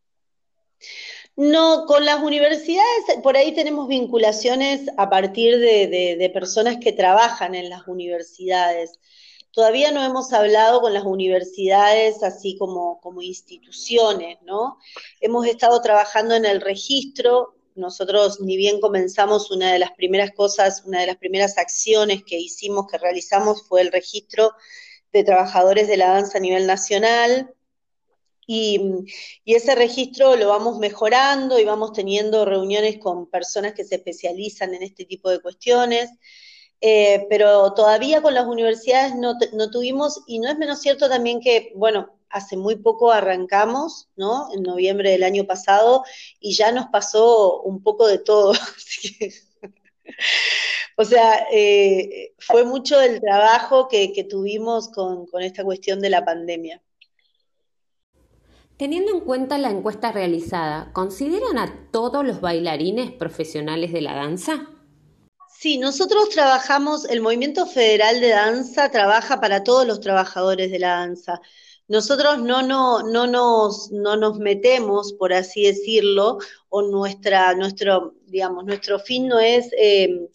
No, 1.35 1.85
con 1.87 2.05
las 2.05 2.21
universidades, 2.21 3.05
por 3.23 3.35
ahí 3.35 3.53
tenemos 3.53 3.87
vinculaciones 3.87 4.87
a 4.97 5.09
partir 5.09 5.59
de, 5.59 6.29
personas 6.33 6.77
que 6.77 6.91
trabajan 6.91 7.55
en 7.55 7.69
las 7.69 7.87
universidades. 7.87 8.99
Todavía 9.51 9.91
no 9.91 10.03
hemos 10.03 10.31
hablado 10.31 10.81
con 10.81 10.93
las 10.93 11.03
universidades 11.03 12.23
así 12.23 12.57
como, 12.57 12.99
como 13.01 13.21
instituciones, 13.21 14.39
¿no? 14.43 14.77
Hemos 15.21 15.45
estado 15.47 15.81
trabajando 15.81 16.35
en 16.35 16.45
el 16.45 16.61
registro. 16.61 17.55
Nosotros, 17.75 18.39
ni 18.39 18.55
bien 18.55 18.79
comenzamos, 18.79 19.51
una 19.51 19.73
de 19.73 19.79
las 19.79 19.91
primeras 19.91 20.31
cosas, 20.31 20.83
una 20.85 21.01
de 21.01 21.07
las 21.07 21.17
primeras 21.17 21.57
acciones 21.57 22.23
que 22.23 22.37
hicimos, 22.37 22.87
que 22.87 22.99
realizamos, 22.99 23.67
fue 23.67 23.81
el 23.81 23.91
registro 23.91 24.53
de 25.13 25.23
trabajadores 25.23 25.87
de 25.87 25.97
la 25.97 26.09
danza 26.09 26.39
a 26.39 26.41
nivel 26.41 26.67
nacional 26.67 27.53
y, 28.45 29.05
ese 29.45 29.75
registro 29.75 30.35
lo 30.35 30.49
vamos 30.49 30.79
mejorando 30.79 31.59
y 31.59 31.65
vamos 31.65 31.93
teniendo 31.93 32.45
reuniones 32.45 32.97
con 32.97 33.27
personas 33.27 33.73
que 33.73 33.85
se 33.85 33.95
especializan 33.95 34.73
en 34.73 34.83
este 34.83 35.05
tipo 35.05 35.29
de 35.29 35.39
cuestiones, 35.39 36.09
eh, 36.81 37.25
pero 37.29 37.73
todavía 37.73 38.21
con 38.21 38.33
las 38.33 38.45
universidades 38.45 39.15
no, 39.15 39.37
tuvimos, 39.71 40.21
y 40.27 40.39
no 40.39 40.49
es 40.49 40.57
menos 40.57 40.81
cierto 40.81 41.07
también 41.09 41.39
que, 41.39 41.71
bueno, 41.75 42.17
hace 42.29 42.57
muy 42.57 42.75
poco 42.75 43.11
arrancamos, 43.11 44.09
¿no? 44.15 44.49
En 44.53 44.63
noviembre 44.63 45.11
del 45.11 45.23
año 45.23 45.45
pasado, 45.45 46.03
y 46.39 46.55
ya 46.55 46.71
nos 46.71 46.87
pasó 46.87 47.61
un 47.61 47.83
poco 47.83 48.07
de 48.07 48.17
todo. 48.17 48.53
o 50.97 51.05
sea, 51.05 51.47
eh, 51.51 52.33
fue 52.39 52.65
mucho 52.65 52.97
del 52.99 53.19
trabajo 53.19 53.87
que, 53.87 54.25
tuvimos 54.29 54.89
con 54.89 55.27
esta 55.41 55.63
cuestión 55.63 55.99
de 55.99 56.09
la 56.09 56.23
pandemia. 56.25 56.81
Teniendo 58.77 59.13
en 59.13 59.21
cuenta 59.21 59.57
la 59.57 59.69
encuesta 59.69 60.11
realizada, 60.11 60.91
¿consideran 60.93 61.57
a 61.57 61.89
todos 61.91 62.25
los 62.25 62.41
bailarines 62.41 63.11
profesionales 63.11 63.93
de 63.93 64.01
la 64.01 64.15
danza? 64.15 64.67
Sí, 65.47 65.77
nosotros 65.77 66.29
trabajamos, 66.29 67.05
el 67.05 67.21
Movimiento 67.21 67.65
Federal 67.65 68.19
de 68.19 68.29
Danza 68.29 68.89
trabaja 68.89 69.39
para 69.39 69.63
todos 69.63 69.87
los 69.87 70.01
trabajadores 70.01 70.71
de 70.71 70.79
la 70.79 70.97
danza. 70.97 71.39
Nosotros 71.87 72.39
no, 72.39 72.61
no, 72.61 73.03
no, 73.03 73.27
nos, 73.27 73.91
no 73.91 74.15
nos 74.15 74.39
metemos, 74.39 75.13
por 75.13 75.33
así 75.33 75.63
decirlo, 75.63 76.39
o 76.69 76.81
nuestra, 76.81 77.53
nuestro, 77.55 78.15
digamos, 78.25 78.65
nuestro 78.65 78.99
fin 78.99 79.27
no 79.27 79.39
es 79.39 79.69
eh, 79.77 80.29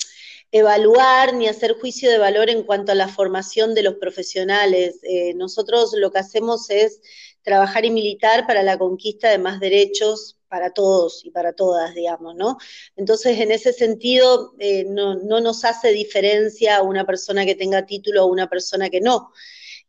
evaluar 0.53 1.35
ni 1.35 1.49
hacer 1.49 1.75
juicio 1.81 2.11
de 2.11 2.19
valor 2.19 2.51
en 2.51 2.63
cuanto 2.63 2.93
a 2.93 2.95
la 2.95 3.09
formación 3.09 3.75
de 3.75 3.83
los 3.83 3.95
profesionales. 3.95 5.01
Eh, 5.03 5.35
nosotros 5.35 5.93
lo 5.97 6.11
que 6.11 6.19
hacemos 6.19 6.71
es 6.71 7.01
trabajar 7.43 7.85
y 7.85 7.91
militar 7.91 8.47
para 8.47 8.63
la 8.63 8.79
conquista 8.79 9.31
de 9.31 9.39
más 9.39 9.61
derechos 9.61 10.37
para 10.49 10.73
todos 10.73 11.25
y 11.25 11.31
para 11.31 11.53
todas, 11.53 11.95
digamos, 11.95 12.35
¿no? 12.35 12.59
Entonces, 12.97 13.39
en 13.39 13.53
ese 13.53 13.73
sentido, 13.73 14.55
eh, 14.59 14.85
no, 14.85 15.15
nos 15.17 15.65
hace 15.65 15.93
diferencia 15.93 16.83
una 16.83 17.05
persona 17.05 17.45
que 17.45 17.55
tenga 17.55 17.87
título 17.87 18.25
o 18.25 18.29
una 18.29 18.49
persona 18.49 18.89
que 18.89 19.01
no. 19.01 19.33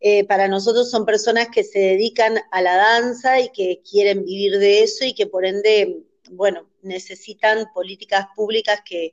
Eh, 0.01 0.23
para 0.25 0.47
nosotros 0.47 0.89
son 0.89 1.05
personas 1.05 1.49
que 1.49 1.63
se 1.63 1.79
dedican 1.79 2.39
a 2.51 2.61
la 2.61 2.75
danza 2.75 3.39
y 3.39 3.49
que 3.49 3.81
quieren 3.89 4.23
vivir 4.23 4.57
de 4.57 4.83
eso 4.83 5.03
y 5.03 5.13
que 5.13 5.27
por 5.27 5.45
ende, 5.45 6.03
bueno, 6.31 6.69
necesitan 6.81 7.71
políticas 7.73 8.27
públicas 8.35 8.79
que, 8.85 9.11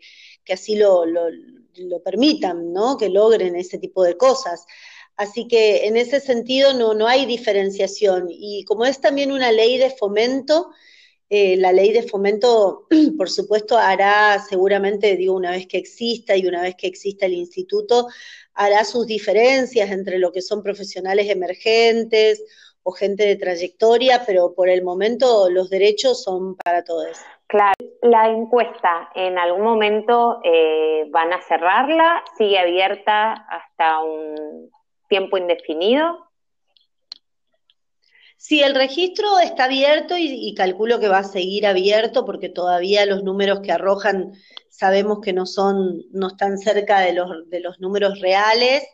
así 0.49 0.77
lo, 0.77 1.05
lo 1.07 2.03
permitan, 2.03 2.73
¿no? 2.73 2.97
Que 2.97 3.09
logren 3.09 3.57
ese 3.57 3.79
tipo 3.79 4.05
de 4.05 4.17
cosas. 4.17 4.65
Así 5.17 5.49
que 5.49 5.87
en 5.87 5.97
ese 5.97 6.21
sentido 6.21 6.75
no, 6.75 6.95
no 6.95 7.07
hay 7.09 7.27
diferenciación. 7.27 8.29
Y 8.31 8.65
como 8.65 8.85
es 8.85 9.01
también 9.01 9.33
una 9.33 9.51
ley 9.51 9.79
de 9.79 9.91
fomento, 9.91 10.71
eh, 11.29 11.57
la 11.57 11.73
ley 11.73 11.93
de 11.93 12.03
fomento, 12.03 12.87
por 13.19 13.31
supuesto, 13.31 13.77
hará 13.77 14.39
seguramente, 14.39 15.17
digo, 15.17 15.35
una 15.35 15.51
vez 15.51 15.67
que 15.67 15.79
exista 15.79 16.37
y 16.37 16.47
una 16.47 16.63
vez 16.63 16.77
que 16.77 16.87
exista 16.87 17.27
el 17.27 17.35
instituto, 17.35 18.09
hará 18.55 18.85
sus 18.85 19.07
diferencias 19.07 19.91
entre 19.91 20.19
lo 20.19 20.33
que 20.33 20.43
son 20.43 20.63
profesionales 20.63 21.29
emergentes 21.29 22.43
o 22.83 22.93
gente 22.93 23.27
de 23.27 23.37
trayectoria, 23.37 24.23
pero 24.25 24.55
por 24.55 24.69
el 24.69 24.85
momento 24.85 25.51
los 25.51 25.69
derechos 25.69 26.23
son 26.23 26.57
para 26.57 26.85
todos. 26.85 27.19
Claro, 27.49 27.75
la 28.03 28.29
encuesta 28.29 29.11
en 29.15 29.39
algún 29.39 29.63
momento 29.63 30.41
eh, 30.45 31.07
van 31.11 31.33
a 31.33 31.43
cerrarla, 31.43 32.23
sigue 32.39 32.59
abierta 32.59 33.33
hasta 33.33 34.03
un 34.03 34.71
tiempo 35.09 35.37
indefinido? 35.37 36.26
Sí, 38.49 38.63
el 38.63 38.77
registro 38.77 39.41
está 39.41 39.65
abierto 39.65 40.15
y, 40.17 40.55
calculo 40.55 41.01
que 41.01 41.09
va 41.09 41.19
a 41.19 41.25
seguir 41.25 41.67
abierto 41.67 42.25
porque 42.25 42.49
todavía 42.49 43.05
los 43.05 43.25
números 43.25 43.59
que 43.59 43.73
arrojan 43.73 44.35
sabemos 44.71 45.19
que 45.21 45.33
no 45.33 45.47
son, 45.47 46.05
no 46.13 46.29
están 46.29 46.57
cerca 46.57 47.01
de 47.01 47.13
los, 47.13 47.51
de 47.51 47.59
los 47.59 47.81
números 47.81 48.21
reales. 48.21 48.85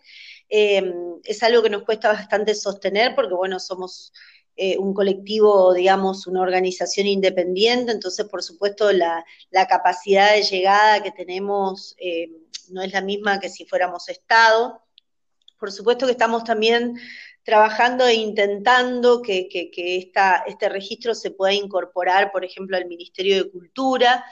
Em, 0.48 0.94
es 1.24 1.42
algo 1.42 1.62
que 1.62 1.68
nos 1.68 1.82
cuesta 1.82 2.08
bastante 2.08 2.54
sostener 2.54 3.14
porque, 3.14 3.34
bueno, 3.34 3.60
somos 3.60 4.14
eh, 4.56 4.78
un 4.78 4.94
colectivo, 4.94 5.74
digamos, 5.74 6.26
una 6.26 6.40
organización 6.40 7.06
independiente, 7.06 7.92
entonces, 7.92 8.24
por 8.30 8.42
supuesto, 8.42 8.90
la, 8.90 9.22
capacidad 9.68 10.32
de 10.32 10.44
llegada 10.44 11.02
que 11.02 11.10
tenemos 11.10 11.94
eh, 11.98 12.30
no 12.70 12.80
es 12.80 12.90
la 12.94 13.02
misma 13.02 13.38
que 13.38 13.50
si 13.50 13.66
fuéramos 13.66 14.08
Estado. 14.08 14.80
Por 15.58 15.70
supuesto 15.70 16.06
que 16.06 16.12
estamos 16.12 16.42
también 16.42 16.96
trabajando 17.42 18.06
e 18.06 18.14
intentando 18.14 19.22
que, 19.22 19.48
este 20.46 20.68
registro 20.68 21.14
se 21.14 21.30
pueda 21.30 21.52
incorporar, 21.52 22.32
por 22.32 22.44
ejemplo, 22.44 22.76
al 22.76 22.86
Ministerio 22.86 23.36
de 23.36 23.50
Cultura. 23.50 24.24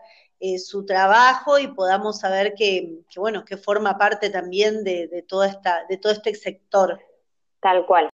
eh, 0.46 0.60
su 0.60 0.86
trabajo 0.86 1.58
y 1.58 1.68
podamos 1.68 2.20
saber 2.20 2.54
que, 2.54 3.00
bueno, 3.16 3.46
que 3.46 3.56
forma 3.56 3.98
parte 3.98 4.30
también 4.30 4.84
de, 4.84 5.24
toda 5.26 5.48
esta, 5.48 5.86
de 5.88 5.96
todo 5.96 6.12
este 6.12 6.36
sector. 6.36 7.00
Tal 7.62 7.86
cual. 7.86 8.10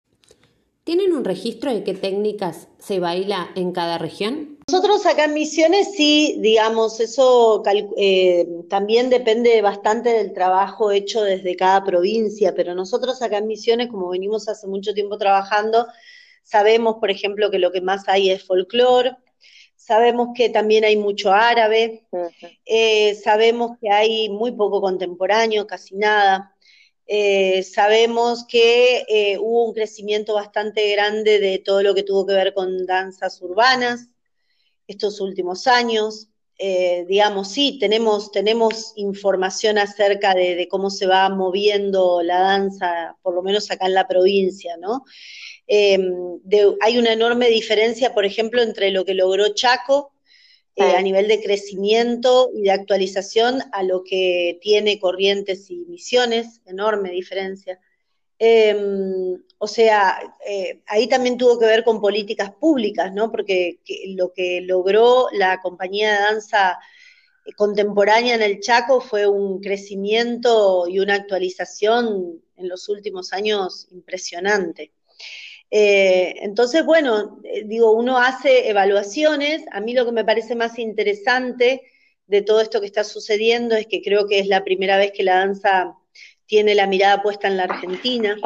¿Tienen 0.84 1.13
un 1.13 1.24
registro 1.24 1.74
de 1.74 1.86
qué 1.86 1.94
técnicas 1.94 2.68
se 2.80 3.00
baila 3.00 3.50
en 3.56 3.72
cada 3.72 3.98
región? 3.98 4.58
Nosotros 4.70 5.06
acá 5.06 5.24
en 5.24 5.36
Misiones 5.36 5.94
sí, 5.96 6.38
digamos, 6.42 7.00
eso 7.00 7.63
eh, 7.96 8.46
también 8.70 9.10
depende 9.10 9.62
bastante 9.62 10.10
del 10.10 10.34
trabajo 10.34 10.92
hecho 10.92 11.24
desde 11.24 11.56
cada 11.56 11.86
provincia, 11.86 12.54
pero 12.54 12.76
nosotros 12.76 13.22
acá 13.22 13.38
en 13.38 13.48
Misiones, 13.48 13.88
como 13.88 14.10
venimos 14.10 14.50
hace 14.50 14.68
mucho 14.68 14.94
tiempo 14.94 15.18
trabajando, 15.18 15.88
Sabemos, 16.48 16.96
por 17.02 17.12
ejemplo, 17.12 17.52
que 17.52 17.60
lo 17.60 17.74
que 17.74 17.82
más 17.82 18.08
hay 18.08 18.30
es 18.30 18.46
folclore. 18.46 19.18
Sabemos 19.88 20.32
que 20.36 20.50
también 20.50 20.84
hay 20.84 20.97
mucho 20.97 21.32
árabe. 21.32 22.04
Eh, 22.65 23.15
sabemos 23.23 23.78
que 23.80 23.89
hay 23.89 24.28
muy 24.28 24.52
poco 24.52 24.82
contemporáneo, 24.82 25.65
casi 25.65 25.95
nada. 25.95 26.54
Eh, 27.06 27.63
sabemos 27.63 28.45
que 28.45 29.06
eh, 29.08 29.38
hubo 29.39 29.63
un 29.63 29.73
crecimiento 29.73 30.34
bastante 30.34 30.91
grande 30.91 31.39
de 31.39 31.60
todo 31.60 31.84
lo 31.84 31.95
que 31.95 32.04
tuvo 32.04 32.26
que 32.26 32.34
ver 32.34 32.54
con 32.54 32.86
danzas 32.86 33.41
urbanas 33.41 34.10
estos 34.88 35.21
últimos 35.21 35.67
años. 35.67 36.28
digamos, 37.08 37.50
sí, 37.50 37.78
tenemos, 37.80 38.32
tenemos 38.32 38.91
información 38.97 39.78
acerca 39.78 40.34
de, 40.34 40.56
de, 40.56 40.67
cómo 40.67 40.89
se 40.89 41.06
va 41.08 41.30
moviendo 41.30 42.21
la 42.23 42.39
danza, 42.41 43.15
por 43.21 43.36
lo 43.36 43.41
menos 43.41 43.71
acá 43.71 43.86
en 43.86 43.93
la 43.93 44.08
provincia, 44.08 44.76
¿no? 44.78 45.06
Em, 45.67 46.39
hay 46.82 46.97
una 46.97 47.12
enorme 47.12 47.49
diferencia, 47.49 48.13
por 48.13 48.25
ejemplo, 48.25 48.62
entre 48.62 48.91
lo 48.91 49.03
que 49.03 49.13
logró 49.13 49.53
Chaco 49.53 50.13
eh, 50.75 50.95
a 50.95 51.01
nivel 51.01 51.27
de 51.27 51.41
crecimiento 51.41 52.51
y 52.53 52.62
de 52.62 52.71
actualización 52.71 53.63
a 53.71 53.84
lo 53.84 54.03
que 54.03 54.60
tiene 54.62 54.99
Corrientes 54.99 55.69
y 55.69 55.86
Misiones, 55.86 56.62
enorme 56.65 57.10
diferencia. 57.12 57.80
Em, 58.39 59.41
o 59.58 59.67
sea, 59.67 60.19
eh, 60.47 60.82
ahí 60.86 61.08
también 61.08 61.38
tuvo 61.38 61.58
que 61.58 61.65
ver 61.65 61.84
con 61.84 61.99
políticas 61.99 62.51
públicas, 62.51 63.12
¿no? 63.12 63.32
Porque 63.32 63.80
lo 64.10 64.32
que 64.32 64.62
logró 64.62 65.27
la 65.32 65.60
compañía 65.62 66.12
de 66.12 66.19
danza 66.19 66.80
contemporánea 67.56 68.36
en 68.36 68.43
el 68.43 68.60
Chaco 68.60 69.01
fue 69.01 69.27
un 69.27 69.60
crecimiento 69.60 70.88
y 70.88 70.99
una 70.99 71.15
actualización 71.15 72.41
en 72.56 72.69
los 72.69 72.88
últimos 72.89 73.34
años 73.34 73.88
impresionante. 73.91 74.91
Eh, 75.69 76.36
entonces, 76.41 76.86
bueno, 76.86 77.39
eh, 77.43 77.63
digo, 77.65 77.91
uno 77.91 78.17
hace 78.17 78.69
evaluaciones. 78.69 79.63
A 79.71 79.82
mí 79.82 79.93
lo 79.93 80.06
que 80.06 80.12
me 80.12 80.25
parece 80.25 80.56
más 80.56 80.80
interesante 80.80 81.84
de 82.25 82.41
todo 82.41 82.62
esto 82.62 82.80
que 82.80 82.88
está 82.88 83.03
sucediendo 83.03 83.75
es 83.75 83.88
que 83.88 84.01
creo 84.01 84.27
que 84.27 84.39
es 84.39 84.47
la 84.47 84.63
primera 84.63 84.97
vez 84.97 85.12
que 85.13 85.23
la 85.23 85.38
danza 85.38 85.95
tiene 86.45 86.75
la 86.75 86.88
mirada 86.88 87.21
puesta 87.21 87.47
en 87.47 87.58
la 87.58 87.63
Argentina. 87.63 88.38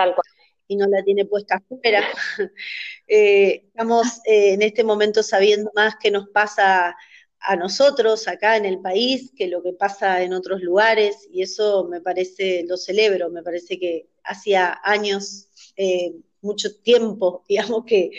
y 0.67 0.77
no 0.77 0.87
la 0.87 1.03
tiene 1.03 1.25
puesta 1.25 1.55
afuera. 1.55 2.03
Eh, 3.13 3.65
estamos 3.67 4.21
eh, 4.25 4.53
en 4.53 4.61
este 4.61 4.85
momento 4.85 5.21
sabiendo 5.21 5.69
más 5.75 5.95
qué 5.99 6.11
nos 6.11 6.29
pasa 6.29 6.95
a 7.41 7.55
nosotros 7.57 8.27
acá 8.29 8.55
en 8.55 8.65
el 8.65 8.79
país 8.79 9.33
que 9.35 9.47
lo 9.47 9.61
que 9.61 9.73
pasa 9.73 10.21
en 10.23 10.31
otros 10.33 10.61
lugares 10.61 11.27
y 11.29 11.41
eso 11.41 11.85
me 11.89 11.99
parece, 11.99 12.63
lo 12.67 12.77
celebro, 12.77 13.29
me 13.29 13.43
parece 13.43 13.77
que 13.79 14.07
hacía 14.23 14.79
años, 14.83 15.49
eh, 15.75 16.13
mucho 16.41 16.69
tiempo, 16.83 17.43
digamos 17.49 17.85
que, 17.85 18.11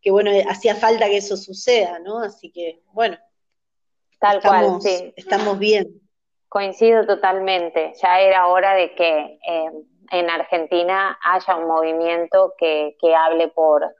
que, 0.00 0.10
bueno, 0.10 0.30
hacía 0.48 0.74
falta 0.74 1.06
que 1.06 1.18
eso 1.18 1.36
suceda, 1.36 1.98
¿no? 1.98 2.20
Así 2.20 2.50
que, 2.50 2.80
bueno. 2.92 3.16
Tal 4.20 4.40
cual, 4.42 4.80
sí. 4.80 5.12
Estamos 5.16 5.58
bien. 5.58 6.00
Coincido 6.48 7.06
totalmente. 7.06 7.92
Ya 8.02 8.20
era 8.20 8.48
hora 8.48 8.74
de 8.74 8.94
que 8.94 9.38
eh, 9.46 9.70
en 10.10 10.30
Argentina 10.30 11.18
haya 11.22 11.56
un 11.56 11.68
movimiento 11.68 12.54
que, 12.58 12.96
que 13.00 13.14
hable 13.14 13.48
por, 13.48 13.94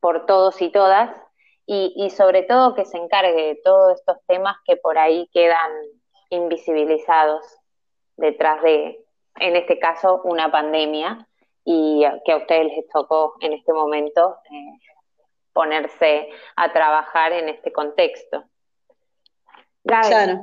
por 0.00 0.26
todos 0.26 0.60
y 0.60 0.70
todas 0.70 1.10
y, 1.64 1.92
y, 1.96 2.10
sobre 2.10 2.42
todo 2.42 2.74
que 2.74 2.84
se 2.84 2.98
encargue 2.98 3.46
de 3.46 3.60
todos 3.64 4.00
estos 4.00 4.18
temas 4.26 4.56
que 4.66 4.76
por 4.76 4.98
ahí 4.98 5.28
quedan 5.32 5.70
invisibilizados 6.30 7.44
detrás 8.16 8.60
de, 8.62 9.04
en 9.36 9.56
este 9.56 9.78
caso, 9.78 10.20
una 10.24 10.50
pandemia 10.50 11.28
y 11.64 12.04
que 12.24 12.32
a 12.32 12.36
ustedes 12.36 12.66
les 12.76 12.88
tocó 12.88 13.34
en 13.40 13.52
este 13.52 13.72
momento 13.72 14.38
eh, 14.50 14.78
ponerse 15.52 16.28
a 16.56 16.72
trabajar 16.72 17.32
en 17.32 17.48
este 17.48 17.72
contexto. 17.72 18.44
Gaby, 19.84 20.38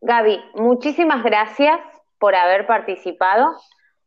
Gaby, 0.00 0.40
muchísimas 0.54 1.22
gracias 1.22 1.80
por 2.18 2.34
haber 2.34 2.66
participado. 2.66 3.56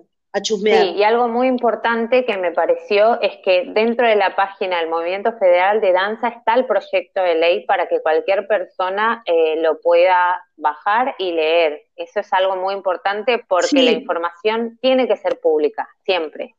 Sí, 0.80 0.92
y 0.92 1.02
algo 1.02 1.26
muy 1.26 1.48
importante 1.48 2.24
que 2.24 2.36
me 2.36 2.52
pareció 2.52 3.20
es 3.20 3.38
que 3.44 3.64
dentro 3.74 4.06
de 4.06 4.14
la 4.14 4.36
página 4.36 4.78
del 4.78 4.88
Movimiento 4.88 5.32
Federal 5.38 5.80
de 5.80 5.92
Danza 5.92 6.28
está 6.28 6.54
el 6.54 6.66
proyecto 6.66 7.20
de 7.20 7.34
ley 7.34 7.66
para 7.66 7.88
que 7.88 8.00
cualquier 8.00 8.46
persona 8.46 9.22
eh, 9.26 9.56
lo 9.60 9.80
pueda 9.80 10.40
bajar 10.56 11.16
y 11.18 11.32
leer. 11.32 11.82
Eso 11.96 12.20
es 12.20 12.32
algo 12.32 12.54
muy 12.54 12.74
importante 12.74 13.44
porque 13.48 13.82
la 13.82 13.90
información 13.90 14.78
tiene 14.80 15.08
que 15.08 15.16
ser 15.16 15.40
pública, 15.40 15.88
siempre. 16.04 16.54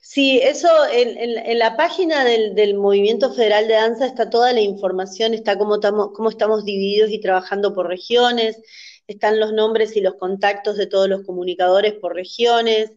Sí, 0.00 0.40
eso 0.42 0.68
en, 0.92 1.58
la 1.58 1.76
página 1.76 2.24
del, 2.24 2.74
Movimiento 2.74 3.32
Federal 3.32 3.68
de 3.68 3.74
Danza 3.74 4.06
está 4.06 4.30
toda 4.30 4.52
la 4.52 4.60
información, 4.60 5.34
está 5.34 5.56
cómo 5.56 5.76
estamos, 5.76 6.10
cómo 6.14 6.30
estamos 6.30 6.64
divididos 6.64 7.10
y 7.10 7.20
trabajando 7.20 7.74
por 7.74 7.88
regiones 7.88 8.58
están 9.10 9.40
los 9.40 9.52
nombres 9.52 9.96
y 9.96 10.00
los 10.00 10.14
contactos 10.14 10.76
de 10.76 10.86
todos 10.86 11.08
los 11.08 11.24
comunicadores 11.24 11.94
por 11.94 12.14
regiones, 12.14 12.92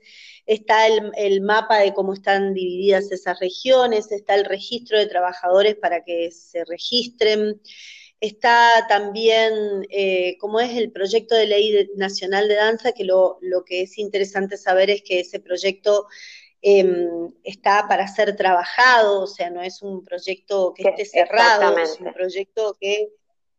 está 0.45 0.87
el, 0.87 1.41
mapa 1.41 1.79
de 1.79 1.93
cómo 1.93 2.13
están 2.13 2.53
divididas 2.53 3.11
esas 3.11 3.39
regiones, 3.39 4.11
está 4.11 4.35
el 4.35 4.45
registro 4.45 4.99
de 4.99 5.07
trabajadores 5.07 5.75
para 5.75 6.03
que 6.03 6.29
se 6.31 6.65
registren, 6.65 7.59
está 8.19 8.85
también 8.87 9.53
eh, 9.89 10.37
cómo 10.39 10.59
es 10.59 10.77
el 10.77 10.91
proyecto 10.91 11.33
de 11.35 11.47
ley 11.47 11.89
nacional 11.95 12.47
de 12.47 12.55
danza, 12.55 12.91
que 12.91 13.05
lo, 13.05 13.39
que 13.65 13.81
es 13.81 13.97
interesante 13.97 14.57
saber 14.57 14.91
es 14.91 15.01
que 15.01 15.21
ese 15.21 15.39
proyecto 15.39 16.05
em, 16.63 17.31
está 17.43 17.87
para 17.87 18.07
ser 18.07 18.35
trabajado, 18.35 19.21
o 19.21 19.27
sea, 19.27 19.49
no 19.49 19.61
es 19.61 19.81
un 19.81 20.03
proyecto 20.03 20.73
que 20.73 20.83
esté 20.89 21.05
cerrado, 21.05 21.77
es 21.77 21.99
un 21.99 22.13
proyecto 22.13 22.75
que 22.79 23.09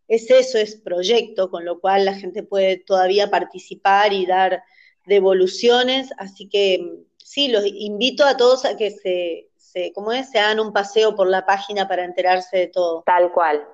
es 0.08 0.30
eso, 0.30 0.58
es 0.58 0.76
proyecto, 0.76 1.50
con 1.50 1.64
lo 1.64 1.80
cual 1.80 2.04
la 2.04 2.14
gente 2.14 2.42
puede 2.42 2.78
todavía 2.78 3.30
participar 3.30 4.12
y 4.12 4.26
dar 4.26 4.64
devoluciones, 5.06 6.10
así 6.18 6.48
que 6.48 7.04
sí, 7.18 7.48
los 7.48 7.64
invito 7.66 8.24
a 8.24 8.36
todos 8.36 8.64
a 8.64 8.76
que 8.76 8.90
se, 8.90 9.50
se 9.56 9.92
¿cómo 9.92 10.12
es? 10.12 10.30
Se 10.30 10.38
hagan 10.38 10.60
un 10.60 10.72
paseo 10.72 11.14
por 11.14 11.28
la 11.28 11.44
página 11.44 11.86
para 11.86 12.04
enterarse 12.04 12.56
de 12.56 12.66
todo. 12.68 13.02
Tal 13.04 13.32
cual, 13.32 13.66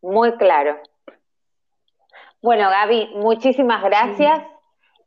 muy 0.00 0.36
claro. 0.36 0.80
Bueno, 2.40 2.68
Gaby, 2.68 3.10
muchísimas 3.14 3.82
gracias. 3.82 4.51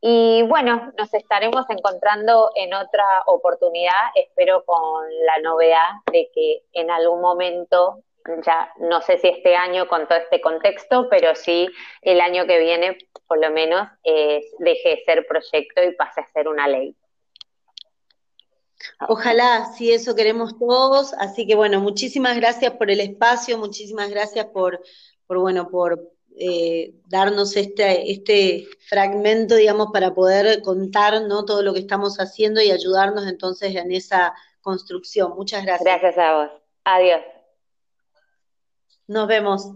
Y 0.07 0.43
bueno, 0.43 0.93
nos 0.99 1.11
estaremos 1.15 1.65
encontrando 1.67 2.51
en 2.53 2.75
otra 2.75 3.03
oportunidad, 3.25 4.11
espero 4.13 4.63
con 4.63 5.03
la 5.25 5.39
novedad 5.41 5.87
de 6.11 6.29
que 6.31 6.61
en 6.73 6.91
algún 6.91 7.21
momento 7.21 8.03
ya 8.45 8.71
no 8.77 9.01
sé 9.01 9.17
si 9.17 9.29
este 9.29 9.55
año 9.55 9.87
con 9.87 10.07
todo 10.07 10.19
este 10.19 10.41
contexto, 10.41 11.07
pero 11.09 11.33
sí 11.33 11.67
el 12.03 12.21
año 12.21 12.45
que 12.45 12.59
viene, 12.59 12.99
por 13.27 13.39
lo 13.39 13.49
menos, 13.49 13.87
deje 14.03 14.89
de 14.89 15.03
ser 15.07 15.25
proyecto 15.25 15.81
y 15.81 15.95
pase 15.95 16.21
a 16.21 16.27
ser 16.27 16.49
una 16.49 16.67
ley. 16.67 16.95
Ojalá, 19.09 19.65
si 19.75 19.91
eso 19.91 20.15
queremos 20.15 20.59
todos. 20.59 21.13
Así 21.13 21.47
que 21.47 21.55
bueno, 21.55 21.81
muchísimas 21.81 22.35
gracias 22.35 22.73
por 22.73 22.91
el 22.91 22.99
espacio, 22.99 23.57
muchísimas 23.57 24.11
gracias 24.11 24.45
por, 24.53 24.79
por 25.25 25.39
bueno, 25.39 25.67
por 25.67 25.99
eh, 26.37 26.93
darnos 27.07 27.55
este, 27.55 28.11
este 28.11 28.67
fragmento, 28.89 29.55
digamos, 29.55 29.89
para 29.93 30.13
poder 30.13 30.61
contar 30.61 31.21
¿no? 31.23 31.45
todo 31.45 31.61
lo 31.61 31.73
que 31.73 31.79
estamos 31.79 32.17
haciendo 32.19 32.61
y 32.61 32.71
ayudarnos 32.71 33.27
entonces 33.27 33.75
en 33.75 33.91
esa 33.91 34.33
construcción. 34.61 35.33
Muchas 35.35 35.63
gracias. 35.63 36.01
Gracias 36.01 36.17
a 36.17 36.35
vos. 36.35 36.51
Adiós. 36.83 37.21
Nos 39.07 39.27
vemos. 39.27 39.71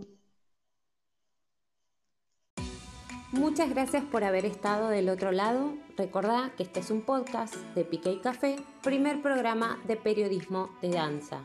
Muchas 3.32 3.70
gracias 3.70 4.04
por 4.06 4.24
haber 4.24 4.46
estado 4.46 4.90
del 4.90 5.08
otro 5.08 5.32
lado. 5.32 5.74
Recordá 5.96 6.52
que 6.58 6.64
este 6.64 6.80
es 6.80 6.90
un 6.90 7.04
podcast 7.04 7.54
de 7.76 7.86
Pique 7.86 8.12
y 8.12 8.20
Café, 8.20 8.56
primer 8.82 9.22
programa 9.22 9.80
de 9.86 9.96
periodismo 9.98 10.72
de 10.82 10.90
danza. 10.90 11.40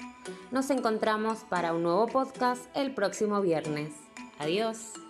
Nos 0.50 0.70
encontramos 0.70 1.40
para 1.50 1.74
un 1.74 1.82
nuevo 1.82 2.06
podcast 2.06 2.64
el 2.74 2.94
próximo 2.94 3.42
viernes. 3.42 3.92
Adiós. 4.38 5.03